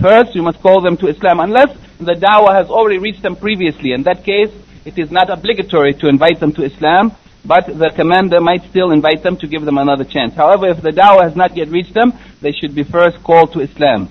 [0.00, 3.92] First, you must call them to Islam, unless the dawah has already reached them previously.
[3.92, 4.50] In that case,
[4.84, 7.12] it is not obligatory to invite them to Islam,
[7.44, 10.34] but the commander might still invite them to give them another chance.
[10.34, 13.60] However, if the dawah has not yet reached them, they should be first called to
[13.60, 14.08] Islam.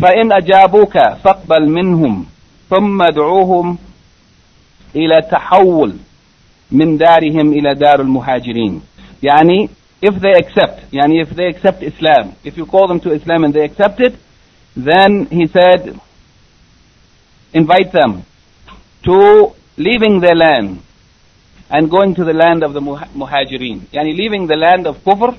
[0.00, 2.26] فإن أجابوك فاقبل منهم
[2.70, 3.78] ثم ادعوهم
[4.96, 5.96] إلى تحول
[6.72, 8.82] من دارهم إلى دار المهاجرين
[9.22, 9.68] يعني
[10.02, 13.54] if they accept يعني if they accept Islam if you call them to Islam and
[13.54, 14.14] they accept it
[14.76, 16.00] then he said
[17.52, 18.24] invite them
[19.04, 20.80] to leaving their land
[21.70, 23.80] and going to the land of the muhajirin.
[23.92, 25.36] Yani leaving the land of kufr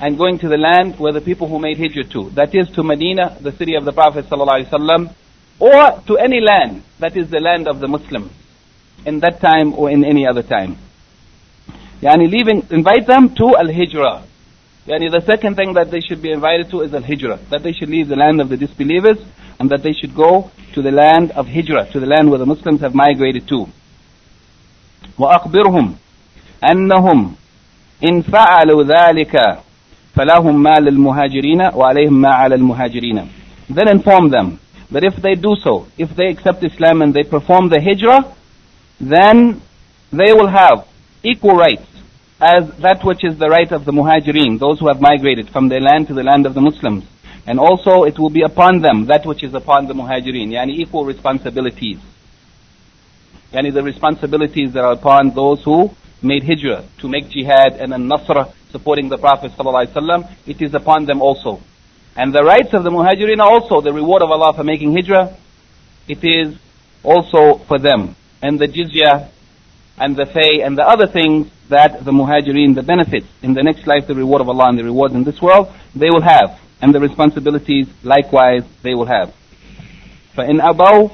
[0.00, 2.30] and going to the land where the people who made hijrah to.
[2.30, 5.14] That is to Medina, the city of the Prophet ﷺ,
[5.58, 8.30] or to any land that is the land of the Muslims
[9.04, 10.78] in that time or in any other time.
[12.02, 14.24] Yani leaving, invite them to al-hijrah.
[14.86, 17.38] Yani the second thing that they should be invited to is al-hijrah.
[17.50, 19.18] That they should leave the land of the disbelievers
[19.58, 22.46] and that they should go to the land of hijrah, to the land where the
[22.46, 23.66] Muslims have migrated to.
[25.18, 25.94] وأخبرهم
[26.70, 27.34] أنهم
[28.04, 29.58] إن فعلوا ذلك
[30.14, 33.28] فلهم ما للمهاجرين وعليهم ما على المهاجرين
[33.70, 34.58] then inform them
[34.90, 38.24] that if they do so if they accept Islam and they perform the hijrah
[39.01, 39.61] then
[40.11, 40.87] they will have
[41.23, 41.87] equal rights
[42.39, 45.81] as that which is the right of the muhajirin those who have migrated from their
[45.81, 47.03] land to the land of the Muslims
[47.45, 51.05] and also it will be upon them that which is upon the muhajirin yani equal
[51.05, 51.99] responsibilities
[53.51, 55.89] yani the responsibilities that are upon those who
[56.21, 61.05] made hijrah to make jihad and an nasr supporting the Prophet ﷺ, it is upon
[61.05, 61.61] them also.
[62.15, 65.35] And the rights of the muhajirin are also the reward of Allah for making hijrah.
[66.07, 66.57] It is
[67.03, 69.30] also for them And the jizya
[69.98, 73.86] and the fay and the other things that the muhajirin, the benefits in the next
[73.86, 76.60] life, the reward of Allah and the rewards in this world, they will have.
[76.80, 79.32] And the responsibilities likewise they will have.
[80.36, 81.08] فإن أبوا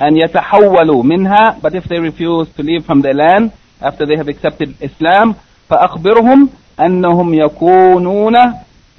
[0.00, 4.28] أن يتحولوا منها but if they refuse to leave from their land after they have
[4.28, 5.36] accepted Islam
[5.70, 6.48] فأخبرهم
[6.80, 8.34] أنهم يكونون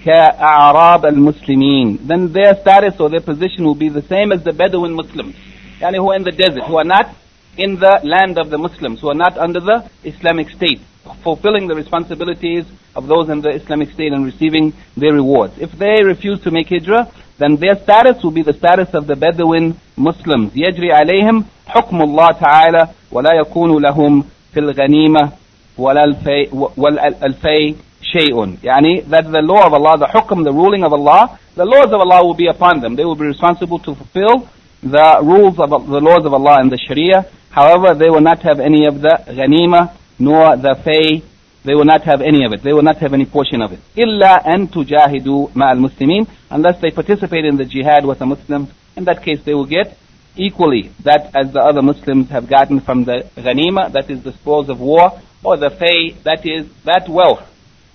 [0.05, 4.93] كأعراب المسلمين then their status or their position will be the same as the Bedouin
[4.95, 5.35] Muslims
[5.81, 7.13] يعني who are in the desert who are not
[7.57, 10.81] in the land of the Muslims who are not under the Islamic State
[11.23, 16.03] fulfilling the responsibilities of those in the Islamic State and receiving their rewards if they
[16.03, 20.51] refuse to make hijrah then their status will be the status of the Bedouin Muslims
[20.55, 25.31] يجري عليهم حكم الله تعالى ولا يكون لهم في الغنيمة
[25.77, 30.83] ولا الفي, ولا الفي شيء يعني that the law of Allah the hukm the ruling
[30.83, 33.95] of Allah the laws of Allah will be upon them they will be responsible to
[33.95, 34.47] fulfill
[34.83, 38.59] the rules of the laws of Allah and the Sharia however they will not have
[38.59, 41.23] any of the ghanima nor the fay
[41.63, 42.63] they will not have any of it.
[42.63, 43.79] They will not have any portion of it.
[43.97, 49.03] إِلَّا أَن تُجَاهِدُوا مَعَ الْمُسْلِمِينَ Unless they participate in the jihad with the Muslims, in
[49.03, 49.97] that case they will get
[50.37, 54.69] equally that as the other Muslims have gotten from the ghanima, that is the spoils
[54.69, 57.43] of war, or the fay, that is that wealth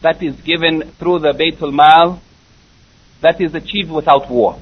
[0.03, 2.21] that is given through the Baytul Mal,
[3.23, 4.59] that is achieved without war.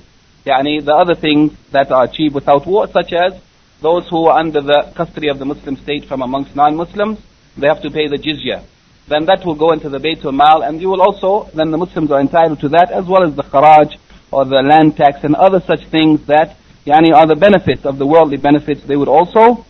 [0.47, 3.41] Yani the other things that are achieved without war, such as
[3.81, 7.19] those who are under the custody of the Muslim state from amongst non-Muslims,
[7.57, 8.63] they have to pay the jizya
[9.11, 12.13] then that will go into the Baytul Mal, and you will also, then the Muslims
[12.13, 13.99] are entitled to that, as well as the Kharaj,
[14.31, 18.07] or the land tax, and other such things that, yani, are the benefits of the
[18.07, 18.85] worldly benefits.
[18.85, 19.67] They would also,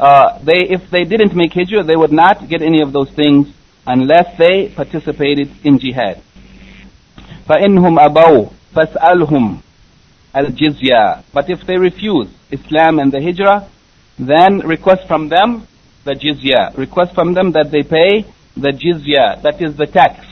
[0.00, 3.46] uh, they, if they didn't make hijrah, they would not get any of those things
[3.86, 6.20] unless they participated in jihad.
[7.46, 9.62] فَإِنْهُمْ أَبَوْا فَاسْأَلْهُمْ
[10.37, 11.23] al-jizya.
[11.33, 13.69] But if they refuse Islam and the hijrah,
[14.19, 15.67] then request from them
[16.03, 16.77] the jizya.
[16.77, 20.25] Request from them that they pay the jizya, that is the tax,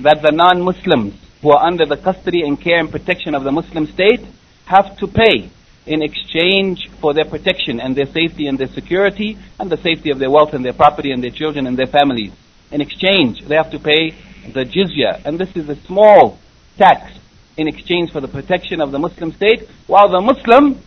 [0.00, 3.86] that the non-Muslims who are under the custody and care and protection of the Muslim
[3.86, 4.24] state
[4.66, 5.50] have to pay
[5.86, 10.18] in exchange for their protection and their safety and their security and the safety of
[10.18, 12.32] their wealth and their property and their children and their families.
[12.72, 14.10] In exchange, they have to pay
[14.52, 15.24] the jizya.
[15.24, 16.38] And this is a small
[16.76, 17.12] tax
[17.56, 20.82] in exchange for the protection of the Muslim state, while the Muslim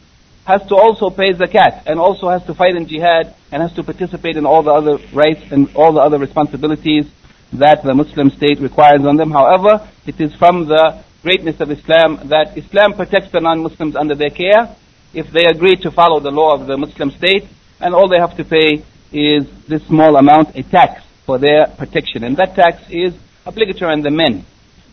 [0.45, 3.83] has to also pay zakat and also has to fight in jihad and has to
[3.83, 7.05] participate in all the other rights and all the other responsibilities
[7.53, 9.31] that the Muslim state requires on them.
[9.31, 14.29] However, it is from the greatness of Islam that Islam protects the non-Muslims under their
[14.29, 14.75] care
[15.13, 17.47] if they agree to follow the law of the Muslim state
[17.79, 22.23] and all they have to pay is this small amount, a tax for their protection.
[22.23, 23.13] And that tax is
[23.45, 24.45] obligatory on the men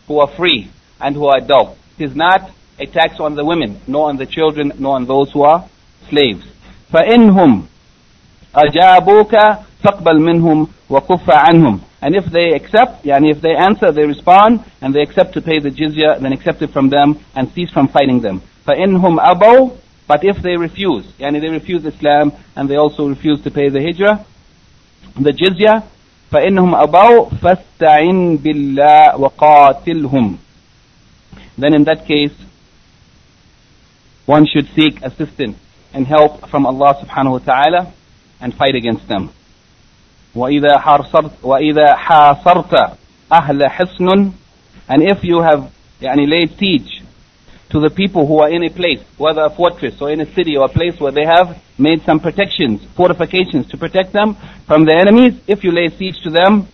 [0.07, 1.76] who are free and who are adult.
[1.98, 5.30] It is not a tax on the women, nor on the children, nor on those
[5.32, 5.68] who are
[6.08, 6.44] slaves.
[6.92, 7.62] فإنهم
[8.54, 9.34] أجابوك
[9.82, 14.92] فاقبل منهم وكف عنهم and if they accept, yani if they answer, they respond, and
[14.92, 18.20] they accept to pay the jizya, then accept it from them and cease from fighting
[18.20, 18.42] them.
[18.66, 19.78] فَإِنْهُمْ أَبَوْا
[20.08, 23.80] But if they refuse, yani they refuse Islam and they also refuse to pay the
[23.80, 24.26] hijrah,
[25.14, 25.84] the jizya,
[26.32, 30.38] فَإِنْهُمْ أَبَوْا فَاسْتَعِنْ بِاللَّهِ وَقَاتِلْهُمْ
[31.56, 32.34] Then in that case,
[34.26, 35.58] one should seek assistance
[35.92, 37.92] and help from Allah subhanahu wa ta'ala
[38.40, 39.30] and fight against them.
[40.34, 42.96] وإذا حاصرت وإذا حاصرت
[43.32, 44.32] أهل حصن
[44.88, 47.02] and if you have يعني laid siege
[47.70, 50.56] to the people who are in a place, whether a fortress or in a city
[50.56, 54.94] or a place where they have made some protections, fortifications to protect them from the
[54.94, 56.68] enemies, if you lay siege to them,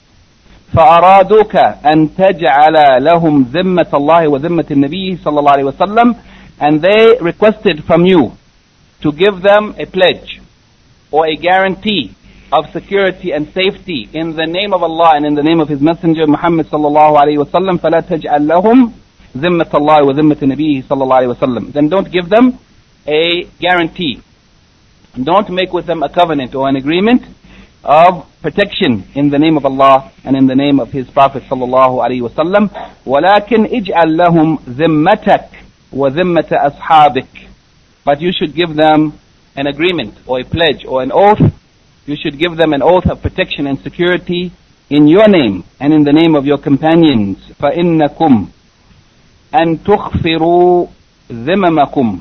[0.75, 1.57] فأرادوك
[1.93, 6.15] أن تجعل لهم ذمة الله وذمة النبي صلى الله عليه وسلم
[6.61, 8.33] and they requested from you
[9.01, 10.41] to give them a pledge
[11.11, 12.15] or a guarantee
[12.53, 15.81] of security and safety in the name of Allah and in the name of His
[15.81, 18.93] Messenger Muhammad sallallahu alaihi wasallam فلا تجعل لهم
[19.37, 22.59] ذمة الله وذمة نبيه صلى الله عليه وسلم then don't give them
[23.07, 24.21] a guarantee
[25.23, 27.23] don't make with them a covenant or an agreement
[27.85, 31.65] of protection in the name of Allah and in the name of His Prophet صلى
[31.65, 32.71] الله عليه وسلم
[33.07, 35.49] ولكن اجعل لهم ذمتك
[35.93, 37.49] وذمة أصحابك
[38.05, 39.13] but you should give them
[39.57, 41.41] an agreement or a pledge or an oath
[42.07, 44.51] you should give them an oath of protection and security
[44.91, 48.49] in your name and in the name of your companions فإنكم
[49.55, 50.87] أن تخفروا
[51.33, 52.21] ذممكم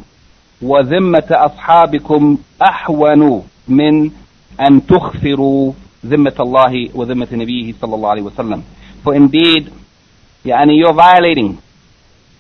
[0.62, 4.12] وذمة أصحابكم أحون من
[4.60, 5.74] أن تخفروا
[6.06, 8.64] ذمة الله وذمة نبيه صلى الله عليه وسلم
[9.04, 9.70] for indeed
[10.46, 11.58] يعني you're violating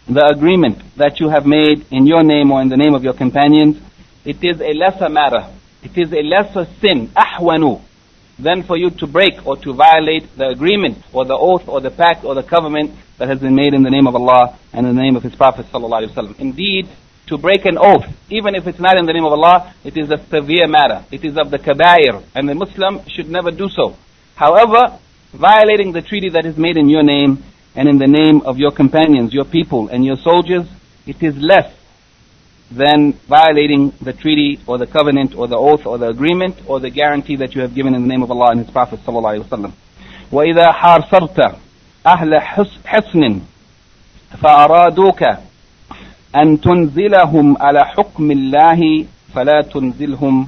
[0.10, 3.14] the agreement that you have made in your name or in the name of your
[3.14, 3.78] companions,
[4.24, 5.54] it is a lesser matter.
[5.84, 7.82] It is a lesser sin, ahwanu,
[8.40, 11.92] than for you to break or to violate the agreement or the oath or the
[11.92, 14.96] pact or the covenant that has been made in the name of Allah and in
[14.96, 16.88] the name of His Prophet sallallahu Indeed,
[17.32, 20.10] to break an oath, even if it's not in the name of Allah, it is
[20.10, 21.04] a severe matter.
[21.12, 23.98] It is of the kabair, and the Muslim should never do so.
[24.36, 24.98] However,
[25.34, 27.44] violating the treaty that is made in your name
[27.76, 30.68] and in the name of your companions, your people, and your soldiers,
[31.06, 31.74] it is less
[32.72, 36.90] than violating the treaty or the covenant or the oath or the agreement or the
[36.90, 39.48] guarantee that you have given in the name of Allah and His Prophet sallallahu alaihi
[39.48, 39.74] wasallam.
[40.32, 41.56] وإذا حارصرت
[42.06, 42.42] أهل
[42.86, 43.42] حصن
[44.42, 45.24] فأرادوك
[46.36, 50.48] أن تنزلهم على حكم الله فلا تنزلهم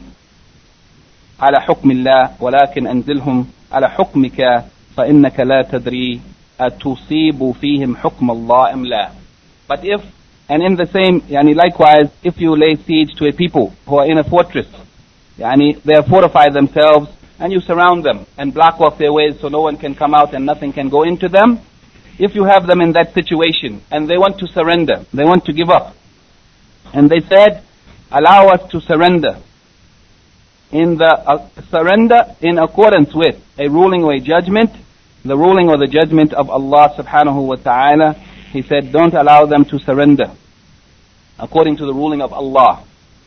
[1.39, 4.63] على حكم الله ولكن أنزلهم على حكمك
[4.97, 6.19] فإنك لا تدري
[6.59, 9.09] أتصيب فيهم حكم الله أم لا
[9.67, 10.01] But if,
[10.49, 14.09] and in the same, yani likewise, if you lay siege to a people who are
[14.09, 14.65] in a fortress,
[15.37, 17.07] yani they have fortified themselves,
[17.39, 20.33] and you surround them and block off their ways so no one can come out
[20.33, 21.59] and nothing can go into them,
[22.18, 25.52] if you have them in that situation and they want to surrender, they want to
[25.52, 25.94] give up,
[26.92, 27.62] and they said,
[28.10, 29.38] allow us to surrender,
[30.70, 34.70] in the uh, surrender in accordance with a ruling or a judgment,
[35.24, 38.14] the ruling or the judgment of Allah subhanahu wa ta'ala,
[38.52, 40.30] he said, don't allow them to surrender
[41.38, 42.84] according to the ruling of Allah,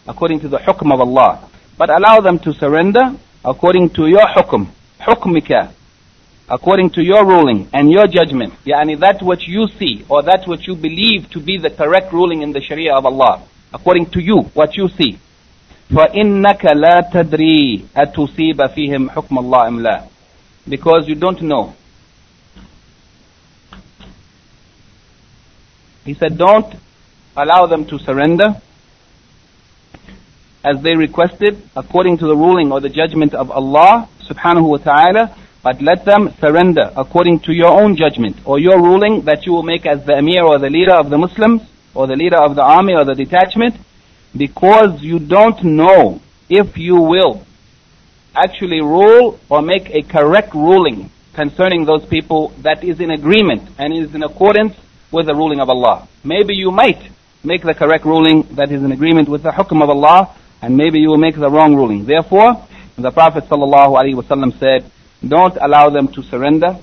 [0.08, 4.68] according to the hukm of Allah, but allow them to surrender according to your hukm,
[5.00, 5.72] hukmika,
[6.49, 10.67] according to your ruling and your judgment, yani that which you see or that which
[10.67, 14.43] you believe to be the correct ruling in the Sharia of Allah, according to you,
[14.55, 15.19] what you see.
[15.93, 20.05] فإنك لا تدري أتصيب فيهم حكم الله أم لا
[20.69, 21.75] because you don't know
[26.05, 26.75] he said don't
[27.37, 28.55] allow them to surrender
[30.65, 35.37] as they requested according to the ruling or the judgment of Allah subhanahu wa ta'ala
[35.68, 39.64] but let them surrender according to your own judgment or your ruling that you will
[39.74, 41.62] make as the emir or the leader of the Muslims
[41.94, 43.76] or the leader of the army or the detachment
[44.38, 47.46] because you don't know if you will
[48.34, 53.94] actually rule or make a correct ruling concerning those people that is in agreement and
[53.94, 54.74] is in accordance
[55.12, 56.08] with the ruling of Allah.
[56.24, 57.02] Maybe you might
[57.44, 61.00] make the correct ruling that is in agreement with the hukm of Allah and maybe
[61.02, 62.06] you will make the wrong ruling.
[62.06, 62.66] Therefore,
[62.98, 64.92] the Prophet ﷺ said,
[65.26, 66.78] don't allow them to surrender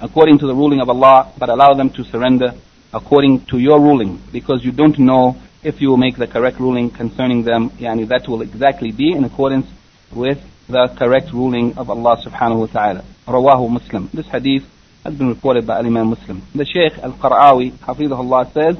[0.00, 2.54] according to the ruling of Allah, but allow them to surrender
[2.92, 6.90] according to your ruling because you don't know if you will make the correct ruling
[6.90, 9.66] concerning them, yani that will exactly be in accordance
[10.14, 10.38] with
[10.68, 13.04] the correct ruling of Allah subhanahu wa ta'ala.
[13.26, 14.08] Rawahu Muslim.
[14.12, 14.64] This hadith
[15.04, 16.42] has been reported by Imam Muslim.
[16.54, 18.76] The Shaykh Al-Qara'awi, Hafidahullah says,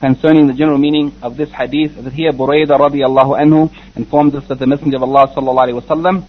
[0.00, 4.58] concerning the general meaning of this hadith, that here Buraidah radiallahu anhu informs us that
[4.58, 6.28] the Messenger of Allah sallallahu alayhi wasallam,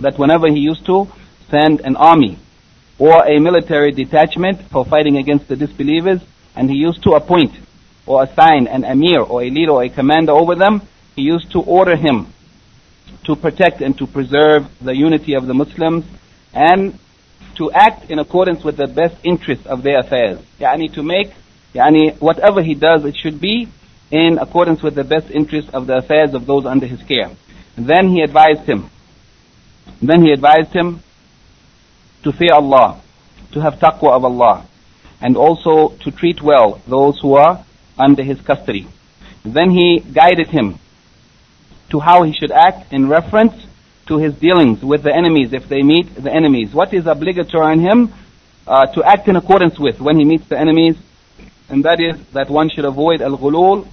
[0.00, 1.08] that whenever he used to
[1.50, 2.38] send an army
[2.98, 6.20] or a military detachment for fighting against the disbelievers,
[6.56, 7.52] and he used to appoint
[8.06, 10.82] or assign an emir or a leader or a commander over them,
[11.16, 12.32] he used to order him
[13.24, 16.04] to protect and to preserve the unity of the Muslims
[16.52, 16.98] and
[17.56, 20.38] to act in accordance with the best interests of their affairs.
[20.60, 21.32] Yani to make,
[21.74, 23.68] yani whatever he does, it should be
[24.10, 27.30] in accordance with the best interests of the affairs of those under his care.
[27.76, 28.90] then he advised him,
[30.02, 31.02] then he advised him
[32.22, 33.00] to fear Allah,
[33.52, 34.66] to have taqwa of Allah,
[35.20, 37.64] and also to treat well those who are
[37.98, 38.86] under his custody.
[39.44, 40.78] Then he guided him
[41.90, 43.54] to how he should act in reference
[44.06, 46.74] to his dealings with the enemies if they meet the enemies.
[46.74, 48.12] What is obligatory on him
[48.66, 50.96] uh, to act in accordance with when he meets the enemies?
[51.68, 53.88] And that is that one should avoid al-ghulul,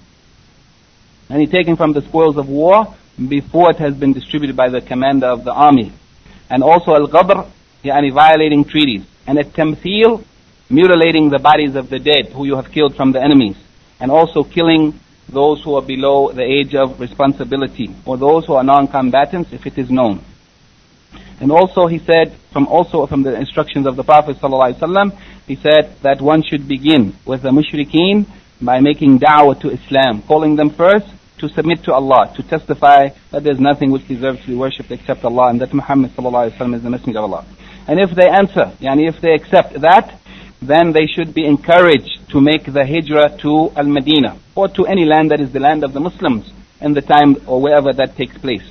[1.29, 2.93] any taking from the spoils of war
[3.29, 5.91] before it has been distributed by the commander of the army.
[6.49, 7.49] And also al-ghadr,
[7.83, 9.03] yani violating treaties.
[9.27, 10.23] And at-tamthil,
[10.69, 13.57] mutilating the bodies of the dead who you have killed from the enemies
[13.99, 14.97] and also killing
[15.29, 19.77] those who are below the age of responsibility or those who are non-combatants if it
[19.77, 20.23] is known.
[21.39, 25.17] And also he said, from also from the instructions of the Prophet ﷺ,
[25.47, 28.25] he said that one should begin with the mushrikeen
[28.61, 31.07] by making da'wah to Islam, calling them first
[31.41, 35.25] to submit to Allah, to testify that there's nothing which deserves to be worshipped except
[35.25, 37.45] Allah and that Muhammad ﷺ is the messenger of Allah.
[37.87, 40.17] And if they answer, yani if they accept that,
[40.61, 45.31] then they should be encouraged to make the hijrah to Al-Madinah or to any land
[45.31, 48.67] that is the land of the Muslims in the time or wherever that takes place.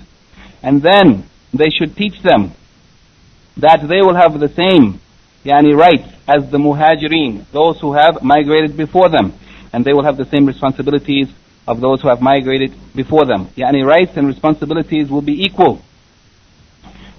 [0.62, 2.52] And then they should teach them
[3.56, 5.00] that they will have the same
[5.44, 9.32] yani rights as the muhajirin, those who have migrated before them.
[9.72, 11.28] And they will have the same responsibilities
[11.70, 13.46] of those who have migrated before them.
[13.56, 15.80] Yani rights and responsibilities will be equal.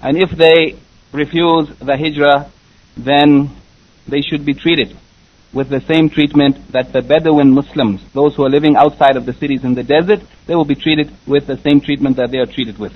[0.02, 0.76] And if they
[1.10, 2.50] refuse the hijrah,
[2.94, 3.50] then
[4.06, 4.94] they should be treated
[5.54, 9.32] with the same treatment that the Bedouin Muslims, those who are living outside of the
[9.32, 12.46] cities in the desert, they will be treated with the same treatment that they are
[12.46, 12.92] treated with.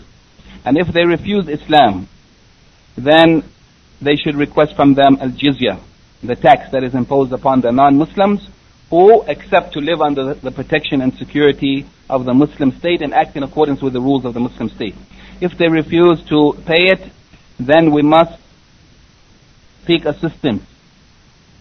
[0.64, 2.08] And if they refuse Islam,
[2.98, 3.44] then
[4.02, 5.80] they should request from them al-jizya,
[6.22, 8.46] the tax that is imposed upon the non-Muslims
[8.90, 13.36] who accept to live under the protection and security of the Muslim state and act
[13.36, 14.94] in accordance with the rules of the Muslim state.
[15.40, 17.12] If they refuse to pay it,
[17.58, 18.40] then we must
[19.86, 20.62] seek assistance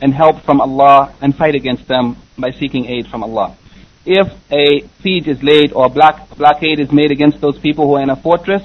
[0.01, 3.57] and help from Allah and fight against them by seeking aid from Allah.
[4.05, 8.03] If a siege is laid or block, blockade is made against those people who are
[8.03, 8.61] in a fortress,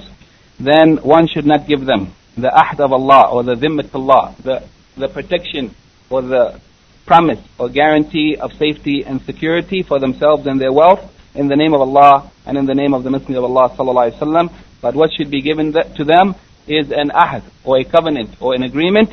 [0.58, 4.62] then one should not give them the ahd of Allah or the dhimmat Allah, the,
[4.96, 5.74] the protection
[6.10, 6.60] or the
[7.06, 11.00] promise or guarantee of safety and security for themselves and their wealth
[11.34, 14.18] in the name of Allah and in the name of the Messenger of Allah sallallahu
[14.18, 14.54] alaihi.
[14.80, 16.34] But what should be given to them
[16.66, 19.10] is an ahd or a covenant or an agreement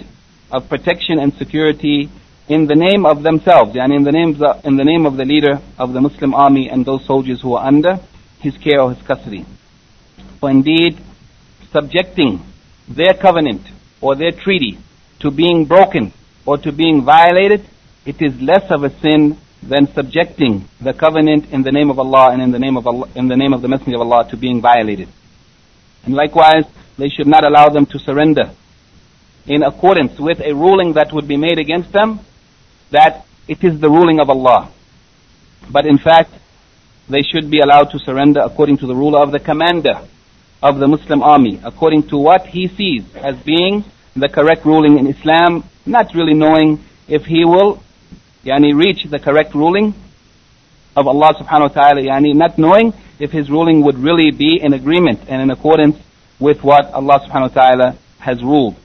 [0.52, 2.10] of protection and security
[2.48, 5.26] in the name of themselves, and in the names of, in the name of the
[5.26, 8.00] leader of the Muslim army and those soldiers who are under
[8.40, 9.46] his care or his custody.
[10.40, 10.98] For indeed,
[11.74, 12.42] subjecting
[12.88, 13.64] their covenant
[14.00, 14.78] or their treaty
[15.20, 16.14] to being broken
[16.46, 17.66] or to being violated,
[18.08, 22.32] it is less of a sin than subjecting the covenant in the name of Allah
[22.32, 24.38] and in the name of Allah, in the name of the Messenger of Allah to
[24.38, 25.10] being violated.
[26.06, 26.64] And likewise,
[26.98, 28.54] they should not allow them to surrender
[29.46, 32.22] in accordance with a ruling that would be made against them,
[32.92, 34.72] that it is the ruling of Allah.
[35.70, 36.32] But in fact,
[37.10, 40.00] they should be allowed to surrender according to the rule of the commander
[40.64, 43.84] of the Muslim army, according to what he sees as being
[44.16, 46.80] the correct ruling in Islam, not really knowing
[47.10, 47.84] if he will
[48.48, 49.94] yani, reach the correct ruling
[50.96, 54.74] of Allah subhanahu wa ta'ala, yani, not knowing if his ruling would really be in
[54.74, 55.98] agreement and in accordance
[56.40, 58.76] with what Allah subhanahu wa ta'ala has ruled.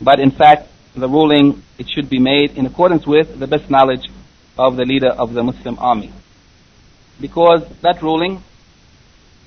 [0.00, 4.08] But in fact, the ruling, it should be made in accordance with the best knowledge
[4.56, 6.12] of the leader of the Muslim army.
[7.20, 8.42] Because that ruling,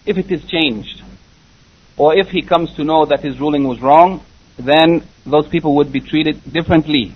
[0.06, 1.04] if it is changed,
[1.96, 4.24] or if he comes to know that his ruling was wrong,
[4.60, 7.14] then those people would be treated differently.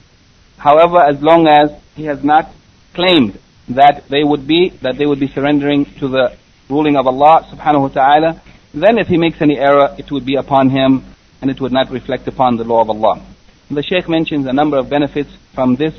[0.58, 2.54] However, as long as he has not
[2.94, 3.40] claimed
[3.70, 6.36] that they would be, that they would be surrendering to the
[6.70, 8.42] ruling of Allah subhanahu wa ta'ala,
[8.74, 11.04] then if he makes any error, it would be upon him
[11.42, 13.22] and it would not reflect upon the law of Allah.
[13.70, 15.96] The Shaykh mentions a number of benefits from this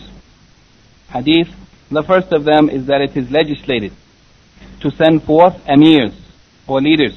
[1.11, 1.49] hadith.
[1.91, 3.93] The first of them is that it is legislated
[4.81, 6.15] to send forth emirs
[6.67, 7.17] or leaders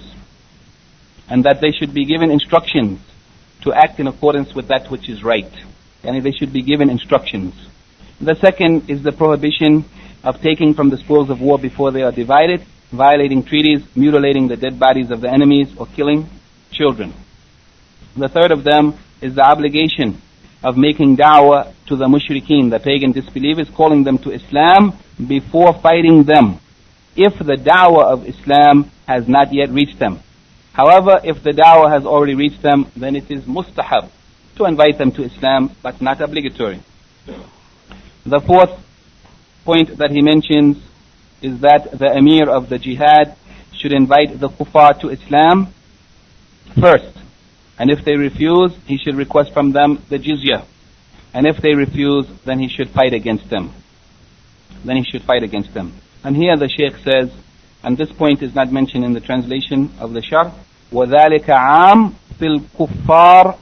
[1.30, 3.00] and that they should be given instructions
[3.62, 5.52] to act in accordance with that which is right.
[6.04, 7.54] And they should be given instructions.
[8.22, 9.84] The second is the prohibition
[10.24, 14.56] of taking from the spoils of war before they are divided, violating treaties, mutilating the
[14.56, 16.30] dead bodies of the enemies, or killing
[16.72, 17.14] children.
[18.16, 20.22] The third of them is the obligation
[20.64, 24.98] of making da'wah to the mushrikeen, the pagan disbelievers, calling them to Islam
[25.28, 26.60] before fighting them,
[27.16, 30.22] if the da'wah of Islam has not yet reached them.
[30.72, 34.10] However, if the da'wah has already reached them, then it is mustahab
[34.56, 36.80] to invite them to Islam, but not obligatory.
[38.26, 38.72] The fourth
[39.66, 40.78] point that he mentions
[41.42, 43.36] is that the emir of the Jihad
[43.74, 45.68] should invite the kuffar to Islam
[46.80, 47.16] first.
[47.78, 50.66] And if they refuse, he should request from them the jizya.
[51.34, 53.74] And if they refuse, then he should fight against them.
[54.84, 55.94] Then he should fight against them.
[56.24, 57.32] And here the Shaykh says,
[57.84, 60.52] and this point is not mentioned in the translation of the Sharh,
[60.92, 63.58] وَذَلِكَ عَام فِي الْكُفَّارِ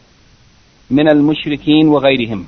[0.91, 2.47] مِنَ الْمُشْرِكِينَ وَغَيْرِهِمْ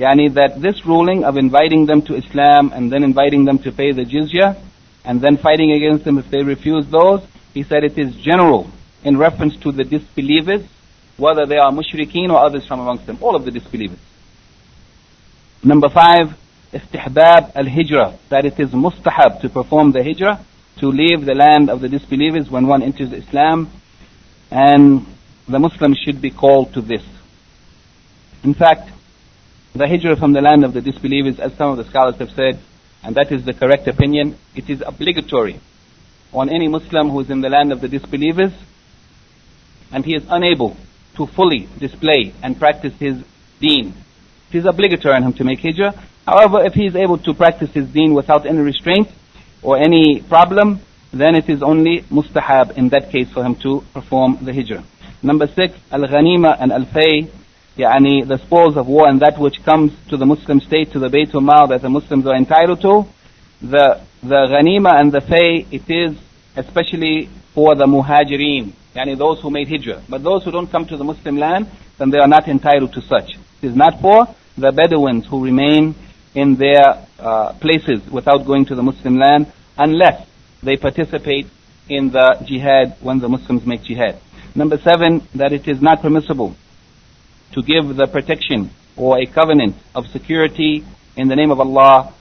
[0.00, 3.92] Yani that this ruling of inviting them to Islam and then inviting them to pay
[3.92, 4.56] the jizya
[5.04, 7.20] and then fighting against them if they refuse those,
[7.52, 8.70] he said it is general
[9.04, 10.62] in reference to the disbelievers
[11.18, 13.98] whether they are mushrikeen or others from amongst them, all of the disbelievers.
[15.62, 16.34] Number five,
[16.72, 20.42] istihbab al-hijrah, that it is mustahab to perform the hijrah,
[20.78, 23.70] to leave the land of the disbelievers when one enters Islam,
[24.50, 25.06] and
[25.46, 27.04] the Muslims should be called to this.
[28.42, 28.88] In fact,
[29.74, 32.58] the hijrah from the land of the disbelievers, as some of the scholars have said,
[33.02, 35.60] and that is the correct opinion, it is obligatory
[36.32, 38.52] on any Muslim who is in the land of the disbelievers,
[39.92, 40.76] and he is unable
[41.16, 43.22] to fully display and practice his
[43.60, 43.94] deen.
[44.50, 45.94] It is obligatory on him to make hijrah.
[46.26, 49.08] However, if he is able to practice his deen without any restraint
[49.62, 50.80] or any problem,
[51.12, 54.84] then it is only mustahab in that case for him to perform the hijrah.
[55.22, 57.30] Number six, al-ghanima and al-fay,
[57.76, 61.08] yani the spoils of war and that which comes to the Muslim state, to the
[61.08, 63.04] Baytul Mal that the Muslims are entitled to.
[63.62, 66.16] The, the ghanima and the fay, it is
[66.56, 70.02] especially for the muhajirin, yani those who made hijrah.
[70.08, 71.68] But those who don't come to the Muslim land,
[71.98, 73.36] then they are not entitled to such.
[73.62, 75.94] It is not for the Bedouins who remain
[76.34, 80.26] in their uh, places without going to the Muslim land, unless
[80.62, 81.46] they participate
[81.88, 84.20] in the jihad when the Muslims make jihad.
[84.54, 86.56] Number seven, that it is not permissible
[87.53, 90.85] to give the protection or a covenant of security
[91.15, 92.13] in the name of Allah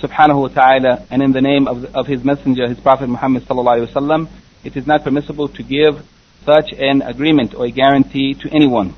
[0.00, 3.86] subhanahu wa ta'ala and in the name of, of his messenger, his prophet Muhammad sallallahu
[3.86, 4.28] alayhi wa
[4.64, 6.04] it is not permissible to give
[6.44, 8.94] such an agreement or a guarantee to anyone.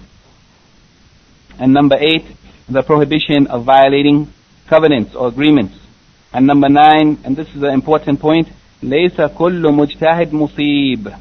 [1.59, 2.25] And number eight,
[2.69, 4.33] the prohibition of violating
[4.69, 5.75] covenants or agreements.
[6.33, 8.49] And number nine, and this is an important point,
[8.83, 11.19] ليس كل مجتهد مصيب.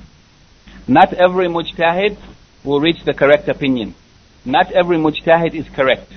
[0.88, 2.18] Not every mujtahid
[2.64, 3.95] will reach the correct opinion.
[4.45, 6.12] Not every mujtahid is correct.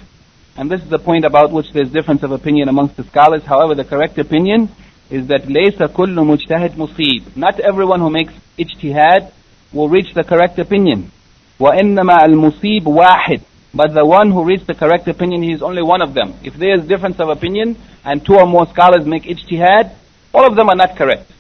[0.57, 3.43] And this is the point about which there's difference of opinion amongst the scholars.
[3.45, 4.69] However, the correct opinion
[5.11, 7.37] is that ليس كل مجتهد مصيب.
[7.37, 9.33] Not everyone who makes ijtihad
[9.73, 11.11] will reach the correct opinion.
[11.59, 13.41] وإنما المصيب واحد.
[13.73, 16.35] But the one who reaches the correct opinion, he is only one of them.
[16.43, 19.93] If there is difference of opinion and two or more scholars make ijtihad,
[20.35, 21.31] all of them are not correct.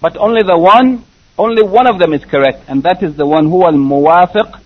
[0.00, 1.04] But only the one,
[1.36, 4.60] only one of them is correct, and that is the one who al muwafiq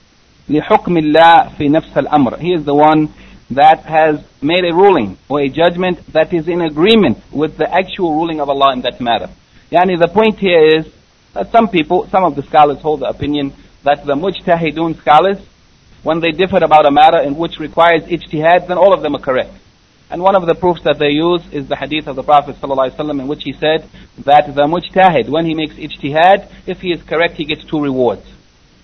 [0.48, 2.40] لحكم الله في نفس الأمر.
[2.40, 3.12] He is the one
[3.50, 8.14] that has made a ruling or a judgment that is in agreement with the actual
[8.14, 9.28] ruling of Allah in that matter.
[9.70, 10.86] Yani the point here is
[11.34, 13.52] that some people, some of the scholars hold the opinion
[13.84, 15.38] that the mujtahidun scholars,
[16.02, 19.20] when they differ about a matter in which requires ijtihad, then all of them are
[19.20, 19.52] correct.
[20.10, 23.10] And one of the proofs that they use is the hadith of the Prophet ﷺ
[23.10, 27.34] in which he said that the mujtahid, when he makes ijtihad, if he is correct,
[27.34, 28.26] he gets two rewards.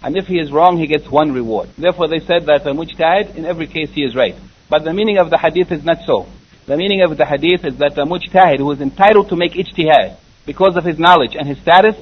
[0.04, 1.70] And if he is wrong, he gets one reward.
[1.78, 4.36] Therefore they said that the mujtahid, in every case he is right.
[4.70, 6.28] But the meaning of the hadith is not so.
[6.66, 10.18] The meaning of the hadith is that the mujtahid who is entitled to make ijtihad
[10.46, 11.96] because of his knowledge and his status,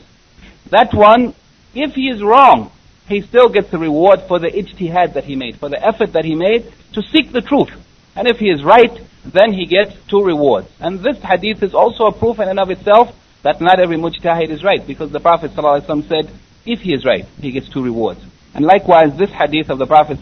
[0.70, 1.36] that one,
[1.76, 2.72] if he is wrong,
[3.08, 6.26] he still gets the reward for the ijtihad that he made, for the effort that
[6.26, 7.72] he made to seek the truth.
[8.16, 10.68] And if he is right, then he gets two rewards.
[10.80, 14.50] And this hadith is also a proof in and of itself that not every mujtahid
[14.50, 16.32] is right, because the Prophet ﷺ said,
[16.66, 18.22] if he is right, he gets two rewards.
[18.54, 20.20] And likewise, this hadith of the Prophet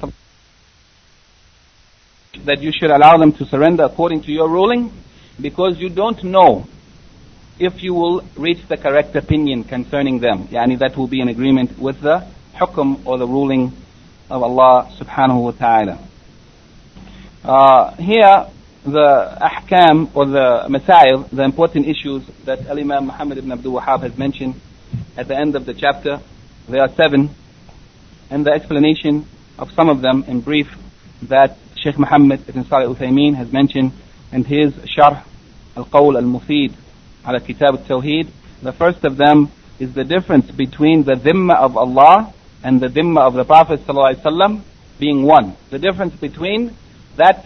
[2.46, 4.92] that you should allow them to surrender according to your ruling
[5.42, 6.66] because you don't know
[7.60, 10.48] if you will reach the correct opinion concerning them.
[10.48, 12.26] Yani that will be in agreement with the
[12.56, 13.74] hukm or the ruling
[14.30, 16.08] of Allah subhanahu wa ta'ala.
[17.44, 18.48] Uh, here,
[18.86, 24.18] the ahkam or the masail, the important issues that Al-Imam Muhammad ibn Abdul Wahhab has
[24.18, 24.60] mentioned
[25.18, 26.20] at the end of the chapter,
[26.68, 27.30] there are seven,
[28.30, 29.26] and the explanation
[29.58, 30.68] of some of them in brief
[31.24, 33.92] that Sheikh Muhammad ibn Salih Uthaymeen has mentioned
[34.32, 35.24] in his Sharh
[35.76, 36.74] al-Qawl al-Mufid
[37.28, 38.30] ala Kitab al-Tawheed.
[38.62, 42.34] The first of them is the difference between the dhimma of Allah
[42.64, 44.62] and the dhimma of the Prophet ﷺ
[45.00, 45.56] being one.
[45.70, 46.76] The difference between
[47.16, 47.46] that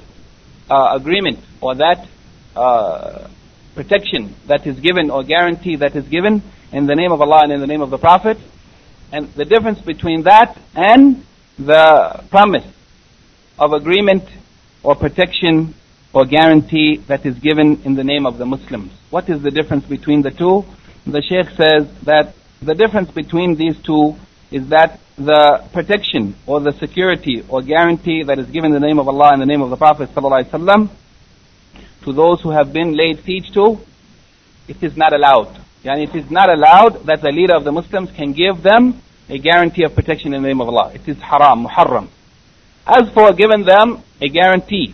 [0.69, 2.07] uh, agreement or that
[2.55, 3.27] uh,
[3.75, 6.41] protection that is given or guarantee that is given
[6.73, 8.37] in the name of Allah and in the name of the Prophet
[9.11, 11.23] and the difference between that and
[11.59, 12.65] the promise
[13.59, 14.23] of agreement
[14.81, 15.75] or protection
[16.13, 18.91] or guarantee that is given in the name of the Muslims.
[19.11, 20.65] What is the difference between the two?
[21.05, 24.15] The Sheikh says that the difference between these two
[24.51, 28.97] is that the protection or the security or guarantee that is given in the name
[28.97, 30.89] of Allah and the name of the Prophet ﷺ
[32.05, 33.77] to those who have been laid siege to,
[34.67, 35.62] it is not allowed.
[35.85, 39.37] And it is not allowed that the leader of the Muslims can give them a
[39.37, 40.91] guarantee of protection in the name of Allah.
[40.93, 42.07] It is haram, muharram.
[42.85, 44.93] As for giving them a guarantee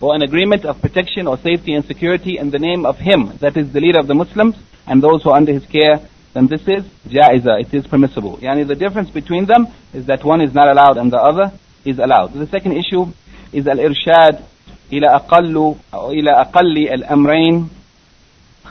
[0.00, 3.56] or an agreement of protection or safety and security in the name of Him, that
[3.56, 4.56] is the leader of the Muslims,
[4.86, 6.00] and those who are under His care,
[6.32, 8.38] then this is jaiza, it is permissible.
[8.38, 11.52] Yani the difference between them is that one is not allowed and the other
[11.84, 12.32] is allowed.
[12.32, 13.06] The second issue
[13.52, 14.44] is al-irshad
[14.92, 17.68] ila aqallu, ila aqalli al-amrayn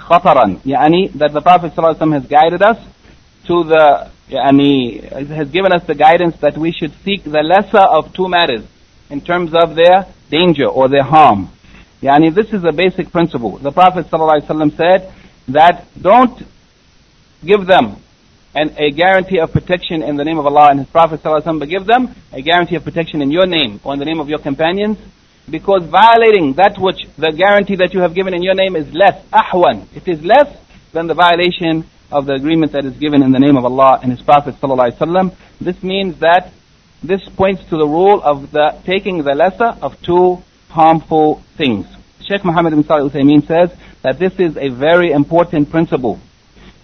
[0.08, 2.78] خطرا يعني that the Prophet ﷺ has guided us
[3.46, 8.12] to the يعني has given us the guidance that we should seek the lesser of
[8.14, 8.64] two matters
[9.10, 11.50] in terms of their danger or their harm.
[12.02, 13.58] Yani this is a basic principle.
[13.58, 15.12] The Prophet ﷺ said
[15.48, 16.42] that don't
[17.44, 17.96] give them
[18.54, 21.68] an, a guarantee of protection in the name of Allah and His Prophet ﷺ, but
[21.68, 24.38] give them a guarantee of protection in your name or in the name of your
[24.38, 24.98] companions,
[25.50, 29.22] because violating that which the guarantee that you have given in your name is less,
[29.32, 29.86] ahwan.
[29.94, 30.48] It is less
[30.92, 34.10] than the violation of the agreement that is given in the name of Allah and
[34.10, 35.34] His Prophet ﷺ.
[35.60, 36.52] This means that
[37.02, 41.86] this points to the rule of the taking the lesser of two harmful things.
[42.26, 46.18] Sheikh Muhammad bin Salih Uthaymeen says that this is a very important principle.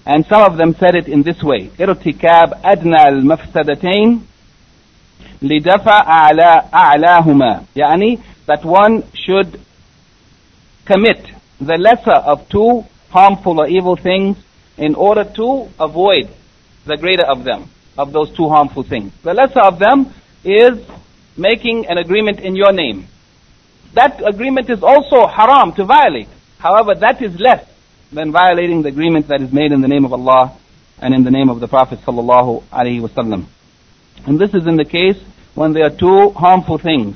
[0.05, 1.71] And some of them said it in this way.
[1.81, 4.27] ارتكاب أدنى المفسدتين
[5.43, 9.60] لدفع أعلى أعلاهما يعني that one should
[10.86, 11.26] commit
[11.60, 14.38] the lesser of two harmful or evil things
[14.78, 16.30] in order to avoid
[16.86, 19.12] the greater of them, of those two harmful things.
[19.24, 20.80] The lesser of them is
[21.38, 23.08] making an agreement in your name.
[23.94, 26.28] That agreement is also haram to violate.
[26.60, 27.66] However, that is less
[28.12, 30.58] than violating the agreement that is made in the name of Allah
[31.00, 33.46] and in the name of the Prophet sallallahu alaihi wasallam.
[34.26, 35.22] And this is in the case
[35.54, 37.16] when there are two harmful things,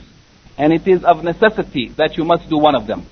[0.59, 3.07] and it is of necessity that you must do one of them.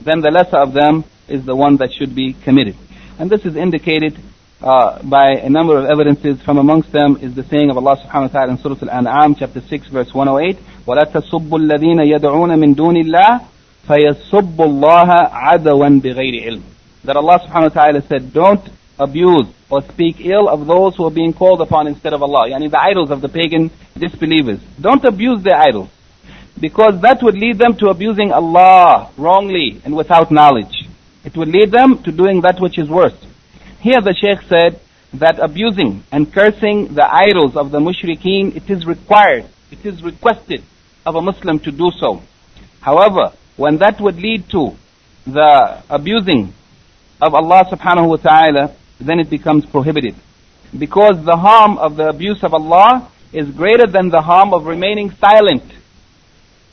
[0.00, 2.76] Then the lesser of them is the one that should be committed.
[3.18, 4.18] And this is indicated
[4.60, 6.40] uh, by a number of evidences.
[6.42, 9.60] From amongst them is the saying of Allah subhanahu wa ta'ala in Surah Al-An'am, chapter
[9.60, 13.46] 6, verse 108, وَلَا تَسُبُّوا الَّذِينَ يَدْعُونَ مِن دُونِ اللَّهِ
[13.86, 16.62] فَيَسُبُّوا اللَّهَ عَدَوًا بِغَيْرِ عِلْمٍ
[17.04, 18.66] That Allah subhanahu wa ta'ala said, don't
[18.98, 22.48] abuse or speak ill of those who are being called upon instead of Allah.
[22.48, 24.60] Yani the idols of the pagan disbelievers.
[24.80, 25.88] Don't abuse their idols.
[26.59, 30.87] Because that would lead them to abusing Allah wrongly and without knowledge.
[31.23, 33.15] It would lead them to doing that which is worse.
[33.79, 34.81] Here the Sheikh said
[35.13, 40.63] that abusing and cursing the idols of the mushrikeen, it is required, it is requested
[41.05, 42.21] of a Muslim to do so.
[42.81, 44.75] However, when that would lead to
[45.25, 46.53] the abusing
[47.21, 50.15] of Allah subhanahu wa ta'ala, then it becomes prohibited.
[50.77, 55.11] Because the harm of the abuse of Allah is greater than the harm of remaining
[55.11, 55.63] silent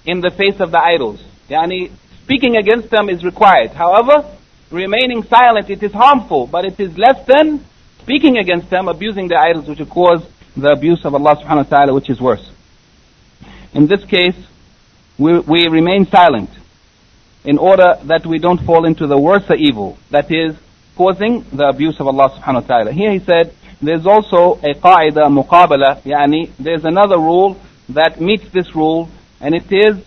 [0.07, 1.23] in the face of the idols.
[1.49, 1.91] Yani,
[2.23, 3.71] speaking against them is required.
[3.71, 4.25] However,
[4.71, 7.65] remaining silent, it is harmful, but it is less than
[8.01, 10.27] speaking against them, abusing the idols, which will cause
[10.57, 12.51] the abuse of Allah subhanahu wa ta'ala, which is worse.
[13.75, 14.37] In this case,
[15.19, 16.51] we, we remain silent
[17.45, 20.57] in order that we don't fall into the worse evil, that is,
[20.97, 22.93] causing the abuse of Allah subhanahu wa ta'ala.
[22.93, 28.75] Here he said, there's also a qaida muqabala, yani there's another rule that meets this
[28.75, 29.09] rule,
[29.47, 30.05] and it is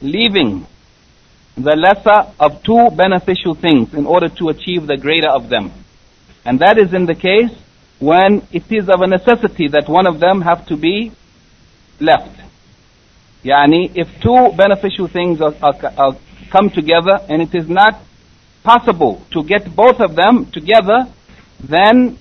[0.00, 0.64] leaving
[1.56, 5.72] the lesser of two beneficial things in order to achieve the greater of them.
[6.44, 7.50] And that is in the case
[7.98, 11.10] when it is of a necessity that one of them have to be
[11.98, 12.38] left.
[13.42, 16.16] Yani, if two beneficial things are, are, are
[16.52, 18.00] come together and it is not
[18.62, 21.12] possible to get both of them together,
[21.58, 22.16] then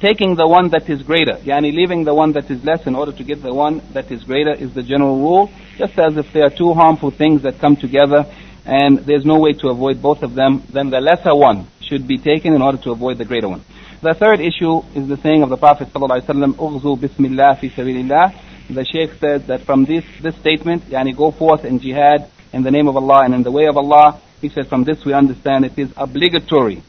[0.00, 3.12] taking the one that is greater, yani leaving the one that is less in order
[3.12, 6.44] to get the one that is greater is the general rule, just as if there
[6.44, 8.24] are two harmful things that come together
[8.64, 12.16] and there's no way to avoid both of them, then the lesser one should be
[12.16, 13.62] taken in order to avoid the greater one.
[14.00, 18.32] The third issue is the saying of the Prophet ﷺ, "Ughzu bismillah fi sabilillah."
[18.70, 22.70] The Sheikh says that from this this statement, yani go forth in jihad in the
[22.70, 25.64] name of Allah and in the way of Allah, he said from this we understand
[25.64, 26.82] it is obligatory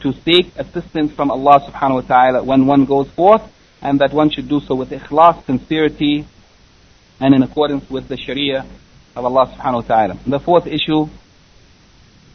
[0.00, 3.42] to seek assistance from Allah subhanahu wa ta'ala when one goes forth
[3.80, 6.26] and that one should do so with ikhlas, sincerity
[7.20, 8.66] and in accordance with the sharia
[9.16, 10.18] of Allah subhanahu wa ta'ala.
[10.26, 11.08] The fourth issue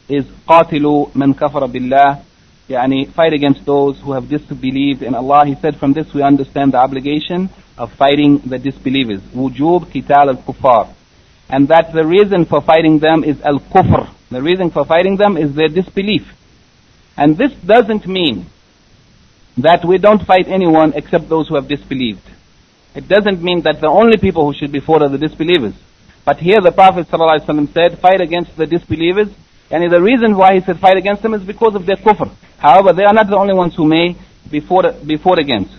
[0.07, 2.19] is قاتلوا من كفر بالله
[2.69, 5.45] يعني fight against those who have disbelieved in Allah.
[5.45, 9.21] He said from this we understand the obligation of fighting the disbelievers.
[9.35, 10.87] وجوب قتال الكفار.
[11.49, 14.09] And that the reason for fighting them is al-kufr.
[14.29, 16.31] The reason for fighting them is their disbelief.
[17.16, 18.46] And this doesn't mean
[19.58, 22.22] that we don't fight anyone except those who have disbelieved.
[22.94, 25.74] It doesn't mean that the only people who should be fought are the disbelievers.
[26.24, 29.28] But here the Prophet ﷺ said, fight against the disbelievers.
[29.70, 32.30] And the reason why he said fight against them is because of their kufr.
[32.58, 34.16] However, they are not the only ones who may
[34.50, 35.72] be fought, be fought against.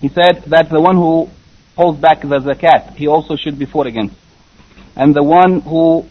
[0.00, 1.28] He said that the one who
[1.76, 4.14] holds back the zakat, he also should be fought against.
[4.96, 6.06] And the one who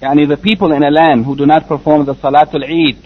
[0.00, 3.02] Yani the people in a land who do not perform the Salatul Eid,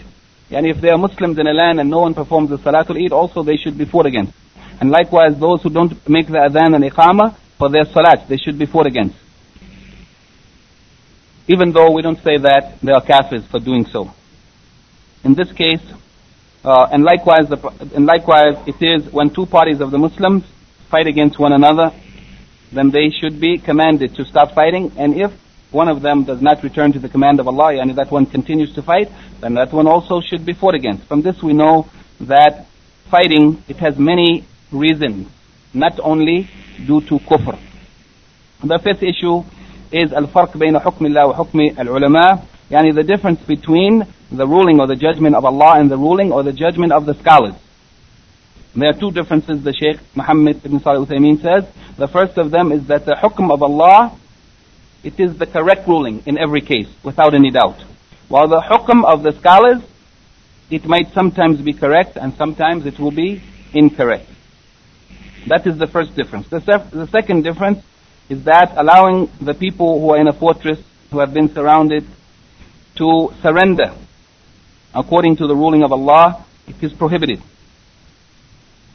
[0.49, 3.11] yani if they are Muslims in a land and no one performs the Salatul Eid,
[3.11, 4.33] also they should be fought against.
[4.79, 8.59] And likewise, those who don't make the Adhan and Iqamah for their Salat, they should
[8.59, 9.15] be fought against.
[11.47, 14.11] Even though we don't say that they are kafirs for doing so.
[15.23, 15.81] In this case,
[16.63, 17.57] uh, and likewise, the,
[17.95, 20.43] and likewise, it is when two parties of the Muslims
[20.89, 21.91] fight against one another,
[22.71, 24.91] then they should be commanded to stop fighting.
[24.97, 25.31] And if
[25.71, 28.25] one of them does not return to the command of Allah, and if that one
[28.25, 29.11] continues to fight,
[29.41, 31.03] then that one also should be fought against.
[31.07, 31.87] From this we know
[32.21, 32.67] that
[33.09, 35.27] fighting, it has many reasons,
[35.73, 36.49] not only
[36.85, 37.59] due to kufr.
[38.63, 39.43] The fifth issue
[39.91, 44.87] is al-farq bayna hukm Allah wa hukm al-ulama, yani the difference between the ruling or
[44.87, 47.53] the judgment of Allah and the ruling or the judgment of the scholars.
[48.75, 51.63] There are two differences the Shaykh Muhammad ibn Salih Uthaymeen says.
[51.95, 54.17] The first of them is that the hukm of Allah
[55.05, 57.77] it is the correct ruling in every case, without any doubt.
[58.27, 59.81] While the hukm of the scholars,
[60.71, 63.41] it might sometimes be correct and sometimes it will be
[63.73, 64.27] incorrect.
[65.47, 66.49] That is the first difference.
[66.49, 67.83] The, sef- the second difference
[68.29, 70.79] is that allowing the people who are in a fortress,
[71.11, 72.03] who have been surrounded,
[72.97, 73.93] to surrender
[74.95, 77.43] according to the ruling of Allah, it is prohibited.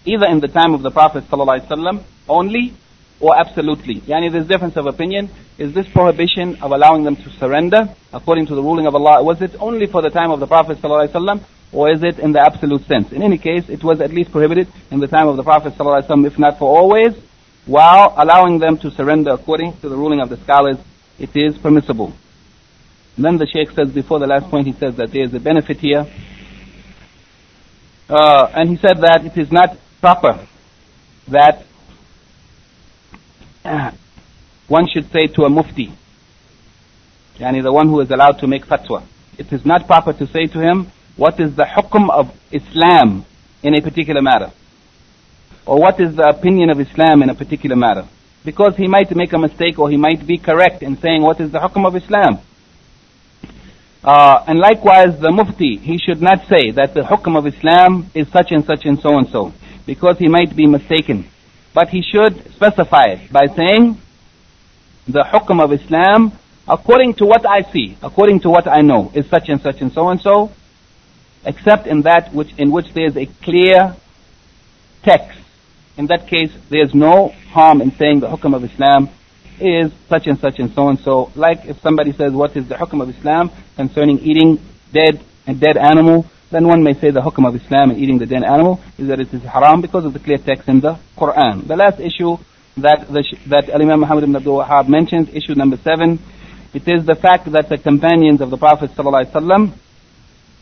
[0.05, 2.75] Either in the time of the Prophet ﷺ only,
[3.21, 4.01] or absolutely.
[4.01, 5.31] Yani there's difference of opinion.
[5.59, 9.41] Is this prohibition of allowing them to surrender according to the ruling of Allah, was
[9.43, 12.85] it only for the time of the Prophet ﷺ or is it in the absolute
[12.87, 13.13] sense?
[13.13, 16.27] In any case, it was at least prohibited in the time of the Prophet ﷺ,
[16.27, 17.15] if not for always,
[17.67, 20.79] while allowing them to surrender according to the ruling of the scholars,
[21.19, 22.13] it is permissible.
[23.17, 25.41] And then the Sheikh says before the last point, he says that there is a
[25.41, 26.07] benefit here.
[28.09, 30.47] Uh, and he said that it is not proper
[31.29, 31.65] that
[34.69, 35.93] one should say to a mufti,
[37.39, 39.03] yani the one who is allowed to make fatwa.
[39.39, 43.25] It is not proper to say to him, what is the hukum of Islam
[43.63, 44.53] in a particular matter?
[45.67, 48.09] Or what is the opinion of Islam in a particular matter?
[48.45, 51.53] Because he might make a mistake or he might be correct in saying what is
[51.53, 52.41] the hukum of Islam.
[54.03, 58.27] Uh, and likewise the mufti, he should not say that the hukum of Islam is
[58.29, 59.53] such and such and so and so.
[59.85, 61.29] Because he might be mistaken.
[61.73, 64.01] But he should specify it by saying,
[65.07, 66.33] the hukum of Islam,
[66.69, 69.93] according to what I see, according to what I know, is such and such and
[69.93, 70.53] so and so,
[71.45, 73.97] except in that which, in which there is a clear
[75.03, 75.39] text.
[75.97, 79.09] In that case, there is no harm in saying the hukum of Islam
[79.61, 81.31] is such and such and so and so.
[81.35, 84.59] Like if somebody says, what is the hukum of Islam concerning eating
[84.93, 88.27] dead and dead animal, then one may say the hukum of Islam in eating the
[88.27, 91.67] dead animal is that it is haram because of the clear text in the Quran.
[91.67, 92.37] The last issue
[92.79, 96.19] that the, that Imam Muhammad ibn Abdul Wahhab mentions, issue number seven,
[96.73, 98.91] it is the fact that the companions of the Prophet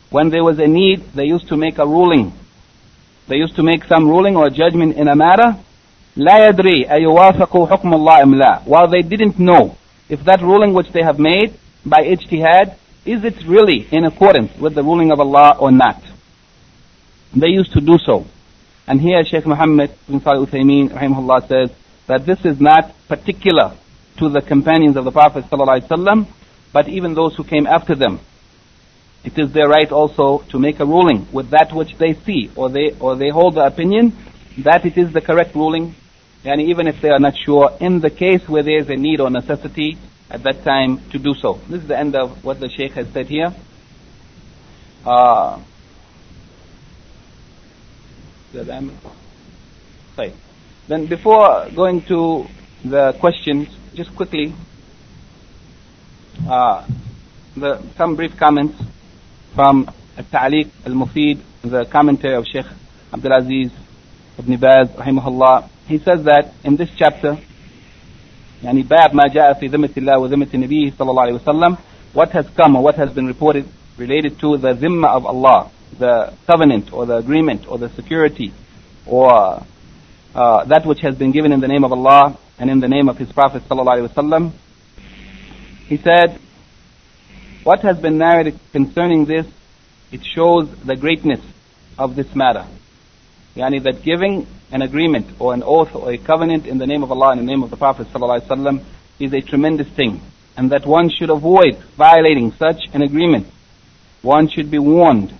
[0.09, 2.33] when there was a need, they used to make a ruling.
[3.27, 5.55] They used to make some ruling or judgment in a matter.
[6.17, 8.65] لا يدري أيوافق حكم الله أم لا.
[8.65, 9.77] While they didn't know
[10.09, 11.53] if that ruling which they have made
[11.85, 12.75] by ijtihad
[13.09, 16.03] is it really in accordance with the ruling of Allah or not?
[17.35, 18.25] They used to do so.
[18.85, 21.69] And here Sheikh Muhammad bin Salih Uthaymeen rahimahullah says
[22.05, 23.75] that this is not particular
[24.17, 26.27] to the companions of the Prophet ﷺ,
[26.71, 28.19] but even those who came after them.
[29.23, 32.69] It is their right also to make a ruling with that which they see or
[32.69, 34.15] they or they hold the opinion
[34.59, 35.95] that it is the correct ruling,
[36.43, 39.19] and even if they are not sure, in the case where there is a need
[39.19, 39.97] or necessity
[40.29, 41.59] at that time to do so.
[41.69, 43.53] This is the end of what the Sheikh has said here.
[45.05, 45.59] Uh,
[50.87, 52.45] then before going to
[52.83, 54.53] the questions, just quickly,
[56.47, 56.85] uh,
[57.55, 58.81] the, some brief comments
[59.55, 62.65] from Al-Ta'liq Al-Mufid, the commentary of Sheikh
[63.13, 63.71] Abdul Aziz
[64.37, 65.69] Ibn Baz, rahimahullah.
[65.87, 67.37] He says that in this chapter,
[68.64, 71.76] يعني باب ما جاء في ذمة الله وذمة النبي صلى الله عليه وسلم
[72.14, 73.64] what has come or what has been reported
[73.98, 78.52] related to the zimma of Allah the covenant or the agreement or the security
[79.06, 79.62] or
[80.34, 83.08] uh, that which has been given in the name of Allah and in the name
[83.08, 84.52] of His Prophet صلى الله عليه وسلم
[85.88, 86.38] he said
[87.64, 89.46] what has been narrated concerning this
[90.12, 91.40] it shows the greatness
[91.98, 92.66] of this matter
[93.55, 97.11] yani that giving an agreement or an oath or a covenant in the name of
[97.11, 98.83] Allah and in the name of the Prophet ﷺ
[99.19, 100.21] is a tremendous thing
[100.55, 103.47] and that one should avoid violating such an agreement.
[104.21, 105.33] One should be warned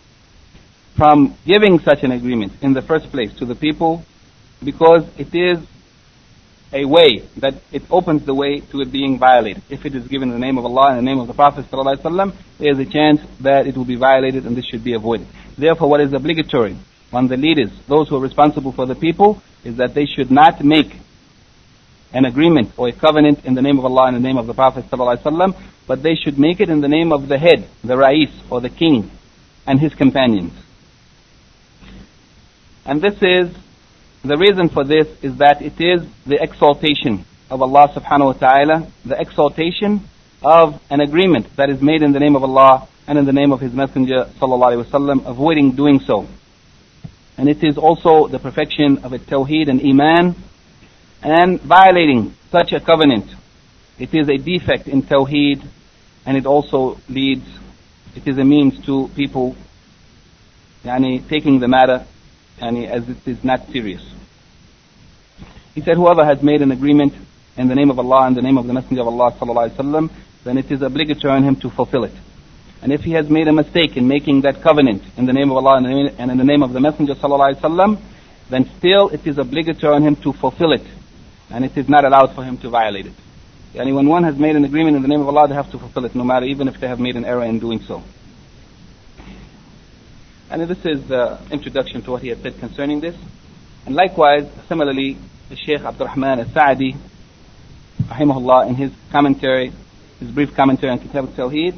[0.95, 4.03] from giving such an agreement in the first place to the people
[4.63, 5.59] because it is
[6.71, 9.63] a way that it opens the way to it being violated.
[9.69, 11.65] If it is given in the name of Allah and the name of the Prophet
[11.71, 15.27] ﷺ, there is a chance that it will be violated and this should be avoided.
[15.57, 16.77] Therefore, what is obligatory
[17.11, 20.63] on the leaders, those who are responsible for the people, is that they should not
[20.63, 20.91] make
[22.13, 24.53] an agreement or a covenant in the name of Allah and the name of the
[24.53, 24.85] Prophet
[25.87, 28.69] but they should make it in the name of the head, the Rais or the
[28.69, 29.09] king
[29.65, 30.53] and his companions.
[32.85, 33.55] And this is,
[34.23, 38.91] the reason for this is that it is the exaltation of Allah subhanahu wa ta'ala,
[39.05, 40.07] the exaltation
[40.41, 43.51] of an agreement that is made in the name of Allah and in the name
[43.51, 46.27] of His Messenger sallallahu alaihi wasallam, avoiding doing so.
[47.39, 50.35] And it is also the perfection of a tawheed and iman
[51.23, 53.33] and violating such a covenant.
[53.97, 55.65] It is a defect in tawheed
[56.25, 57.47] and it also leads,
[58.13, 59.55] it is a means to people
[60.83, 62.05] yani, taking the matter
[62.57, 64.05] yani, as it is not serious.
[65.73, 67.13] He said, whoever has made an agreement
[67.55, 69.77] in the name of Allah and the name of the Messenger of Allah sallallahu alaihi
[69.77, 70.09] wasallam,
[70.43, 72.13] then it is obligatory on him to fulfill it.
[72.81, 75.57] And if he has made a mistake in making that covenant in the name of
[75.57, 78.01] Allah and in the name of the Messenger sallallahu
[78.49, 80.85] then still it is obligatory on him to fulfill it.
[81.49, 83.13] And it is not allowed for him to violate it.
[83.73, 85.77] Yani when one has made an agreement in the name of Allah, they have to
[85.77, 88.01] fulfill it, no matter even if they have made an error in doing so.
[90.49, 93.15] And this is the introduction to what he has said concerning this.
[93.85, 95.17] And likewise, similarly,
[95.49, 96.95] the Sheikh Abdurrahman al-Sa'di,
[98.07, 99.71] rahimahullah, in his commentary,
[100.19, 101.75] his brief commentary on Kitab al-Tawheed,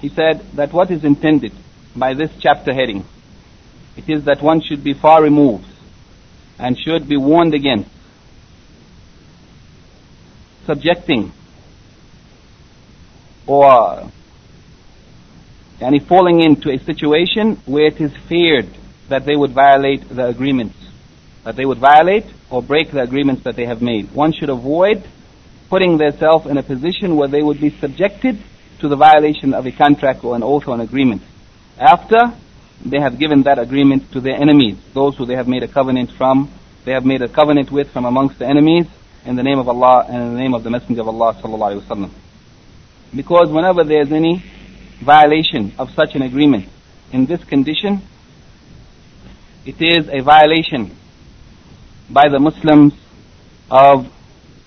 [0.00, 1.52] he said that what is intended
[1.96, 3.04] by this chapter heading,
[3.96, 5.66] it is that one should be far removed
[6.58, 7.90] and should be warned against
[10.66, 11.32] subjecting
[13.46, 14.10] or
[15.80, 18.68] any falling into a situation where it is feared
[19.08, 20.76] that they would violate the agreements,
[21.44, 24.12] that they would violate or break the agreements that they have made.
[24.12, 25.08] One should avoid
[25.70, 28.38] putting themselves in a position where they would be subjected
[28.80, 31.22] to the violation of a contract or an oath or an agreement.
[31.78, 32.32] After
[32.84, 36.10] they have given that agreement to their enemies, those who they have made a covenant
[36.12, 36.50] from,
[36.84, 38.86] they have made a covenant with from amongst the enemies
[39.24, 42.10] in the name of Allah and in the name of the Messenger of Allah wasallam.
[43.14, 44.42] Because whenever there is any
[45.04, 46.68] violation of such an agreement
[47.12, 48.02] in this condition,
[49.64, 50.96] it is a violation
[52.08, 52.94] by the Muslims
[53.70, 54.10] of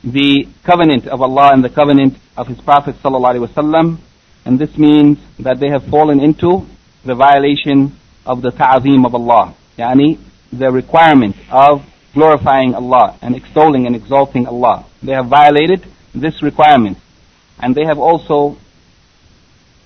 [0.03, 3.99] the covenant of Allah and the covenant of His Prophet wasallam,
[4.45, 6.65] and this means that they have fallen into
[7.05, 10.19] the violation of the ta'zim of Allah, yani
[10.51, 11.81] the requirement of
[12.13, 14.85] glorifying Allah and extolling and exalting Allah.
[15.01, 16.97] They have violated this requirement,
[17.59, 18.57] and they have also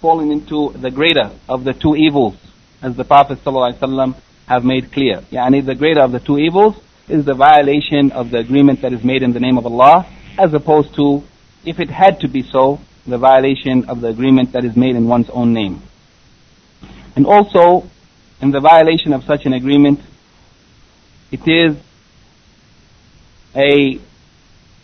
[0.02, 2.36] fallen into the greater of the two evils,
[2.82, 4.16] as the Prophet ﷺ
[4.48, 5.22] have made clear.
[5.32, 6.76] Yani the greater of the two evils
[7.08, 10.54] is the violation of the agreement that is made in the name of Allah, as
[10.54, 11.24] opposed to,
[11.66, 15.08] if it had to be so, the violation of the agreement that is made in
[15.08, 15.82] one's own name.
[17.16, 17.88] And also,
[18.42, 20.00] in the violation of such an agreement,
[21.32, 21.78] it is
[23.56, 24.00] a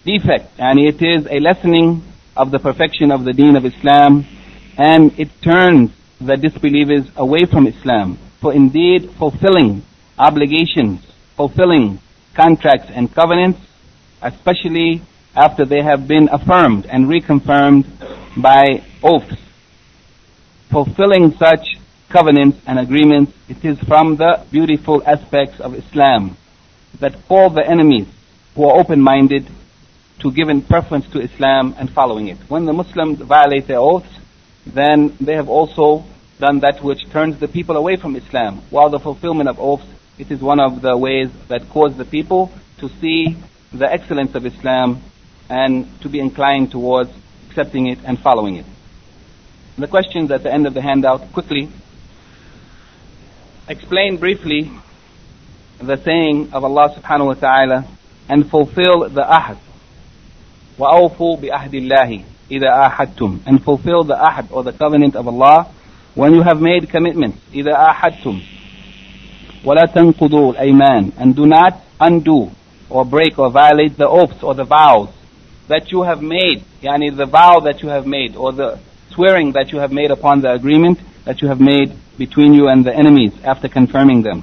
[0.05, 2.03] defect, and it is a lessening
[2.37, 4.25] of the perfection of the deen of Islam,
[4.77, 8.17] and it turns the disbelievers away from Islam.
[8.39, 9.83] For indeed, fulfilling
[10.17, 11.05] obligations,
[11.35, 11.99] fulfilling
[12.33, 13.59] contracts and covenants,
[14.21, 15.01] especially
[15.35, 17.85] after they have been affirmed and reconfirmed
[18.41, 19.35] by oaths.
[20.69, 21.77] Fulfilling such
[22.09, 26.37] covenants and agreements, it is from the beautiful aspects of Islam
[26.99, 28.07] that all the enemies
[28.55, 29.47] who are open-minded
[30.19, 32.37] to giving preference to Islam and following it.
[32.47, 34.09] When the Muslims violate their oaths,
[34.65, 36.03] then they have also
[36.39, 38.61] done that which turns the people away from Islam.
[38.69, 39.85] While the fulfillment of oaths,
[40.20, 43.36] it is one of the ways that cause the people to see
[43.72, 45.02] the excellence of Islam
[45.48, 47.10] and to be inclined towards
[47.48, 48.66] accepting it and following it.
[49.78, 51.68] The questions at the end of the handout, quickly.
[53.68, 54.70] Explain briefly
[55.78, 57.88] the saying of Allah subhanahu wa ta'ala
[58.28, 59.58] and fulfill the ahd.
[60.78, 65.70] وَأَوْفُوا بِأَهْدِ اللَّهِ إِذَا آحَدْتُمْ And fulfill the ahd or the covenant of Allah
[66.14, 67.38] when you have made commitments.
[67.52, 68.42] إِذَا آحَدْتُمْ
[69.64, 72.50] وَلَا تَنْقُضُوا الْأَيْمَانِ And do not undo
[72.88, 75.08] or break or violate the oaths or the vows
[75.68, 76.62] that you have made.
[76.82, 78.78] Yani the vow that you have made or the
[79.10, 82.84] swearing that you have made upon the agreement that you have made between you and
[82.84, 84.42] the enemies after confirming them.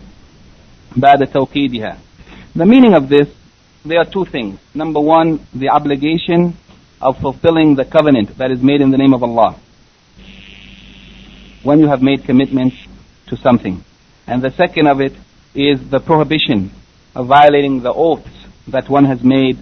[0.97, 1.97] بعد توكيدها.
[2.55, 3.27] The meaning of this
[3.85, 4.59] there are two things.
[4.73, 6.55] Number one, the obligation
[7.01, 9.59] of fulfilling the covenant that is made in the name of Allah.
[11.63, 12.75] When you have made commitments
[13.27, 13.83] to something.
[14.28, 15.14] And the second of it
[15.54, 16.70] is the prohibition
[17.14, 18.28] of violating the oaths
[18.68, 19.56] that one has made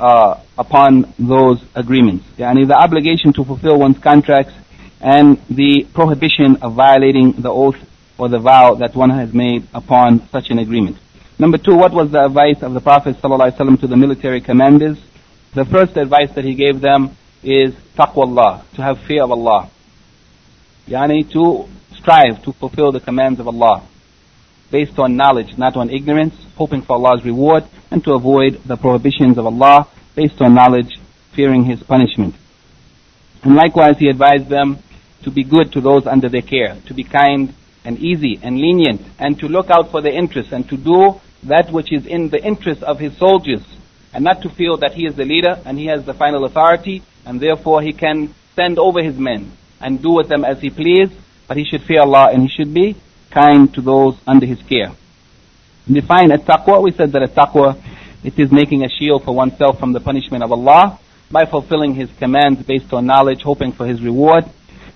[0.00, 2.24] uh, upon those agreements.
[2.38, 4.54] Yani the obligation to fulfill one's contracts
[5.02, 7.76] and the prohibition of violating the oath
[8.16, 10.96] or the vow that one has made upon such an agreement.
[11.38, 14.98] Number two, what was the advice of the Prophet ﷺ to the military commanders?
[15.54, 19.70] The first advice that he gave them is taqwa to have fear of Allah.
[20.88, 23.86] Yani to strive to fulfill the commands of Allah
[24.70, 29.38] based on knowledge, not on ignorance, hoping for Allah's reward, and to avoid the prohibitions
[29.38, 30.98] of Allah based on knowledge,
[31.32, 32.34] fearing His punishment.
[33.42, 34.78] And likewise, he advised them
[35.22, 37.54] to be good to those under their care, to be kind
[37.84, 41.70] and easy and lenient, and to look out for their interests and to do that
[41.70, 43.62] which is in the interest of his soldiers
[44.12, 47.02] and not to feel that he is the leader and he has the final authority
[47.24, 51.10] and therefore he can send over his men and do with them as he please,
[51.46, 52.96] but he should fear Allah and he should be
[53.30, 54.92] kind to those under his care.
[55.90, 57.80] Define at taqwa, we said that at taqwa,
[58.24, 60.98] it is making a shield for oneself from the punishment of Allah
[61.30, 64.44] by fulfilling his commands based on knowledge, hoping for his reward,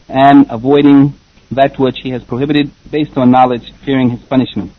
[0.09, 1.15] and avoiding
[1.51, 4.73] that which he has prohibited based on knowledge, fearing his punishment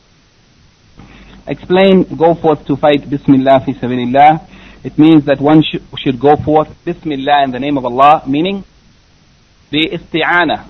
[1.48, 4.48] explain go forth to fight Bismillah fi sabilillah.
[4.84, 8.64] It means that one sh- should go forth Bismillah in the name of Allah, meaning
[9.72, 10.68] the isti'ana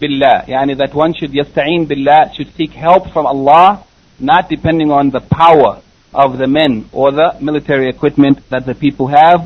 [0.00, 0.46] billah.
[0.48, 3.84] Yani that one should yasta'een billah, should seek help from Allah,
[4.18, 5.82] not depending on the power
[6.12, 9.40] of the men or the military equipment that the people have,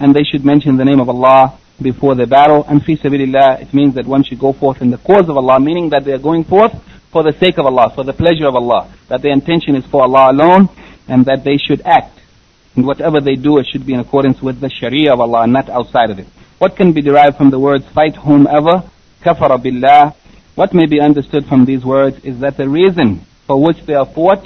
[0.00, 2.64] and they should mention the name of Allah before the battle.
[2.68, 5.60] And fi sabilillah, it means that one should go forth in the cause of Allah,
[5.60, 6.72] meaning that they are going forth
[7.12, 10.02] for the sake of Allah, for the pleasure of Allah, that their intention is for
[10.02, 10.68] Allah alone,
[11.06, 12.18] and that they should act.
[12.76, 15.68] And whatever they do, it should be in accordance with the Sharia of Allah, not
[15.68, 16.26] outside of it.
[16.58, 18.82] What can be derived from the words fight whomever,
[19.22, 20.14] kafara billah?
[20.54, 24.06] What may be understood from these words is that the reason for which they are
[24.06, 24.44] fought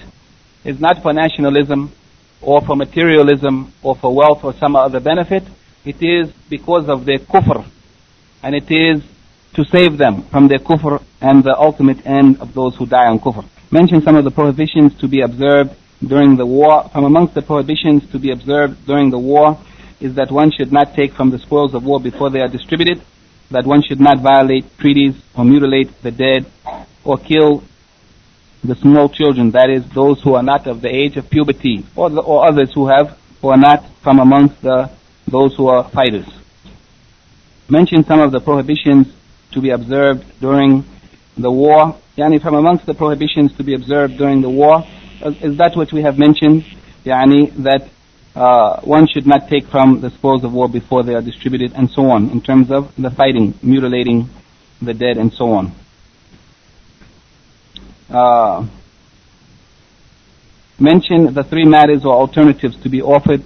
[0.65, 1.93] is not for nationalism
[2.41, 5.45] or for materialism or for wealth or some other benefit.
[5.85, 7.67] It is because of their kufr.
[8.43, 9.03] And it is
[9.55, 13.19] to save them from their kufr and the ultimate end of those who die on
[13.19, 13.45] kufr.
[13.71, 15.71] Mention some of the prohibitions to be observed
[16.07, 16.89] during the war.
[16.93, 19.59] From amongst the prohibitions to be observed during the war
[20.01, 23.01] is that one should not take from the spoils of war before they are distributed,
[23.51, 26.47] that one should not violate treaties or mutilate the dead
[27.05, 27.63] or kill
[28.65, 32.11] the small children, that is, those who are not of the age of puberty, or,
[32.11, 34.91] the, or others who have, who are not from amongst the,
[35.27, 36.27] those who are fighters.
[37.69, 39.09] Mention some of the prohibitions
[39.51, 40.85] to be observed during
[41.37, 41.99] the war.
[42.17, 44.85] Yani from amongst the prohibitions to be observed during the war,
[45.25, 46.65] is that which we have mentioned?
[47.05, 47.89] Yani that
[48.35, 51.91] uh, one should not take from the spoils of war before they are distributed and
[51.91, 54.29] so on, in terms of the fighting, mutilating
[54.81, 55.73] the dead and so on
[58.13, 58.67] uh,
[60.79, 63.43] mention the three matters or alternatives to be offered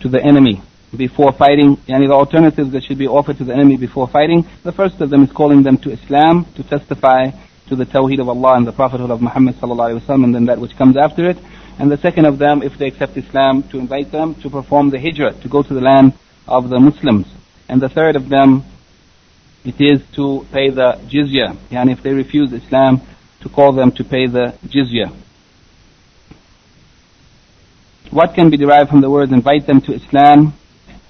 [0.00, 0.60] to the enemy
[0.96, 4.44] before fighting, and the alternatives that should be offered to the enemy before fighting.
[4.62, 7.30] The first of them is calling them to Islam, to testify
[7.68, 10.96] to the Tawheed of Allah and the Prophethood of Muhammad and then that which comes
[10.98, 11.38] after it.
[11.78, 14.98] And the second of them, if they accept Islam, to invite them to perform the
[14.98, 16.12] hijrah, to go to the land
[16.46, 17.26] of the Muslims.
[17.68, 18.64] And the third of them,
[19.64, 21.56] it is to pay the jizya.
[21.70, 23.00] And if they refuse Islam,
[23.40, 25.14] to call them to pay the jizya.
[28.10, 30.54] What can be derived from the words invite them to Islam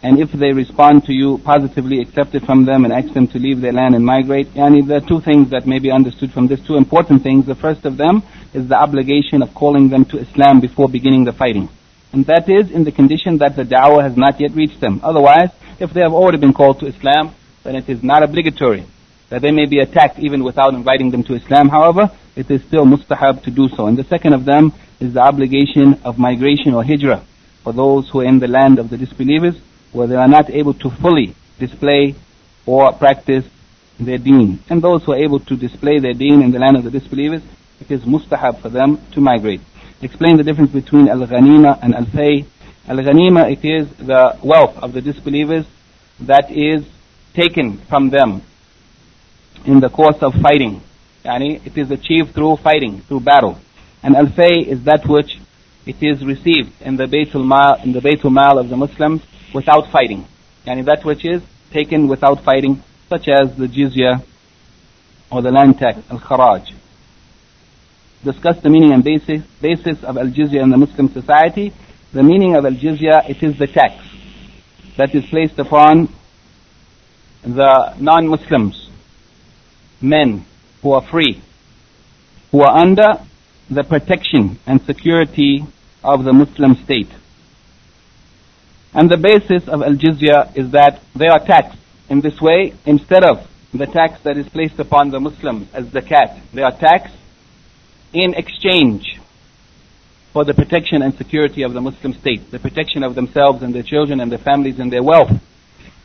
[0.02, 3.38] and if they respond to you positively, accept it from them and ask them to
[3.38, 4.48] leave their land and migrate.
[4.54, 7.46] Yani there are two things that may be understood from this, two important things.
[7.46, 8.22] The first of them
[8.52, 11.68] is the obligation of calling them to Islam before beginning the fighting.
[12.12, 15.00] And that is in the condition that the da'wah has not yet reached them.
[15.04, 18.84] Otherwise, if they have already been called to Islam, then it is not obligatory
[19.32, 21.70] that they may be attacked even without inviting them to Islam.
[21.70, 23.86] However, it is still mustahab to do so.
[23.86, 27.24] And the second of them is the obligation of migration or hijrah
[27.64, 29.56] for those who are in the land of the disbelievers
[29.92, 32.14] where they are not able to fully display
[32.66, 33.44] or practice
[33.98, 34.58] their deen.
[34.68, 37.42] And those who are able to display their deen in the land of the disbelievers,
[37.80, 39.60] it is mustahab for them to migrate.
[40.00, 42.44] Explain the difference between al-ghanima and al-fay.
[42.88, 45.66] Al-ghanima, it is the wealth of the disbelievers
[46.20, 46.84] that is
[47.34, 48.42] taken from them
[49.64, 50.82] in the course of fighting.
[51.24, 53.58] Yani it is achieved through fighting, through battle.
[54.02, 55.38] And al-fay is that which
[55.86, 59.22] it is received in the Baytul Mal, in the Baytul Mal of the Muslims
[59.54, 60.26] without fighting.
[60.66, 61.42] Yani that which is
[61.72, 64.24] taken without fighting, such as the jizya
[65.30, 66.72] or the land tax, al-kharaj.
[68.24, 71.72] Discuss the meaning and basis, basis of al-jizya in the Muslim society.
[72.12, 73.94] The meaning of al-jizya, it is the tax
[74.96, 76.08] that is placed upon
[77.42, 78.90] the non-Muslims,
[80.00, 80.44] men
[80.82, 81.42] who are free,
[82.50, 83.08] who are under
[83.70, 85.64] the protection and security
[86.04, 87.08] of the Muslim state.
[88.94, 91.78] And the basis of al-jizya is that they are taxed
[92.08, 96.40] in this way instead of the tax that is placed upon the Muslims as zakat.
[96.52, 97.16] They are taxed
[98.12, 99.18] in exchange
[100.32, 103.82] for the protection and security of the Muslim state, the protection of themselves and their
[103.82, 105.32] children and their families and their wealth.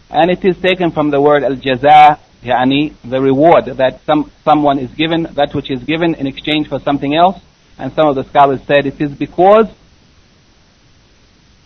[0.09, 4.91] And it is taken from the word al-jaza, yani the reward that some, someone is
[4.91, 7.41] given, that which is given in exchange for something else.
[7.77, 9.68] And some of the scholars said it is because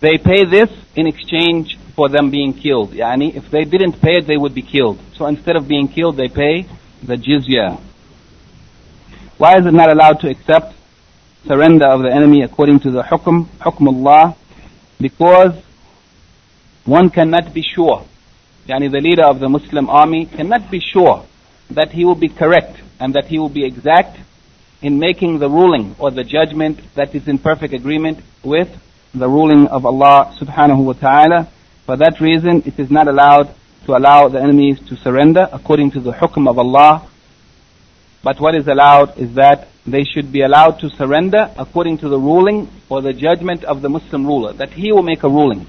[0.02, 2.92] they pay this in exchange for them being killed.
[2.92, 5.00] Yani, if they didn't pay it, they would be killed.
[5.16, 6.66] So instead of being killed, they pay
[7.04, 7.80] the jizya.
[9.38, 10.76] Why is it not allowed to accept
[11.46, 14.36] surrender of the enemy according to the hukm, hukm Allah?
[15.00, 15.64] Because
[16.86, 18.06] one cannot be sure.
[18.68, 21.26] Yani the leader of the Muslim army cannot be sure
[21.70, 24.20] that he will be correct and that he will be exact
[24.82, 28.70] in making the ruling or the judgment that is in perfect agreement with
[29.14, 31.50] the ruling of Allah subhanahu wa ta'ala.
[31.86, 33.54] For that reason, it is not allowed
[33.86, 37.08] to allow the enemies to surrender according to the hukm of Allah.
[38.24, 42.20] But what is allowed is that they should be allowed to surrender according to the
[42.20, 44.54] ruling or the judgment of the Muslim ruler.
[44.54, 45.66] That he will make a ruling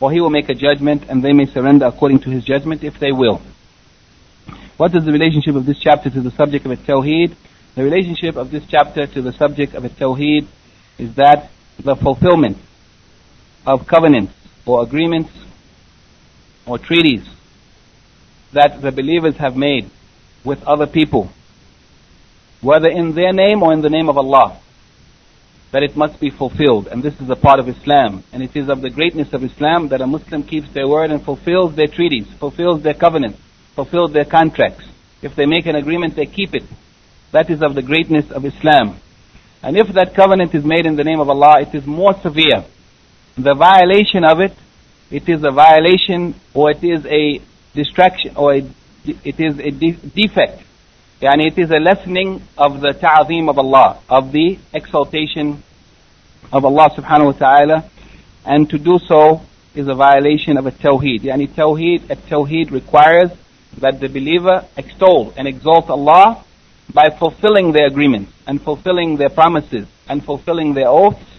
[0.00, 2.98] or he will make a judgment and they may surrender according to his judgment if
[2.98, 3.40] they will.
[4.76, 7.36] What is the relationship of this chapter to the subject of a Tawheed?
[7.76, 10.46] The relationship of this chapter to the subject of a Tawheed
[10.98, 12.58] is that the fulfillment
[13.66, 14.32] of covenants
[14.66, 15.30] or agreements
[16.66, 17.28] or treaties
[18.52, 19.90] that the believers have made
[20.44, 21.30] with other people,
[22.60, 24.60] whether in their name or in the name of Allah,
[25.72, 26.86] that it must be fulfilled.
[26.86, 28.22] And this is a part of Islam.
[28.32, 31.20] And it is of the greatness of Islam that a Muslim keeps their word and
[31.24, 33.40] fulfills their treaties, fulfills their covenants,
[33.74, 34.84] fulfills their contracts.
[35.20, 36.62] If they make an agreement, they keep it.
[37.32, 39.00] That is of the greatness of Islam.
[39.62, 42.64] And if that covenant is made in the name of Allah, it is more severe.
[43.36, 44.52] The violation of it,
[45.10, 47.40] it is a violation or it is a
[47.74, 48.64] distraction or it
[49.40, 50.62] is a de- defect.
[51.20, 55.62] And it is a lessening of the ta'zeem of Allah, of the exaltation
[56.52, 57.90] of Allah subhanahu wa ta'ala.
[58.44, 59.40] And to do so
[59.74, 61.22] is a violation of a tawheed.
[61.22, 63.30] Yani tawheed, a tawheed requires
[63.78, 66.44] that the believer extol and exalt Allah
[66.92, 71.33] by fulfilling their agreements and fulfilling their promises and fulfilling their oaths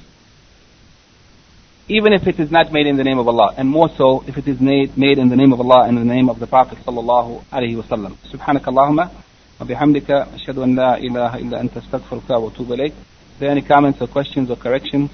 [1.88, 4.38] even if it is not made in the name of Allah, and more so if
[4.38, 6.46] it is made, made in the name of Allah and in the name of the
[6.46, 8.14] Prophet sallallahu alaihi wasallam.
[8.32, 9.08] سبحانك اللهم
[9.60, 12.92] وبحمدك أشهد أن لا إله إلا أنت أستغفرك وأتوب إليك.
[12.92, 15.10] Are there any comments or questions or corrections?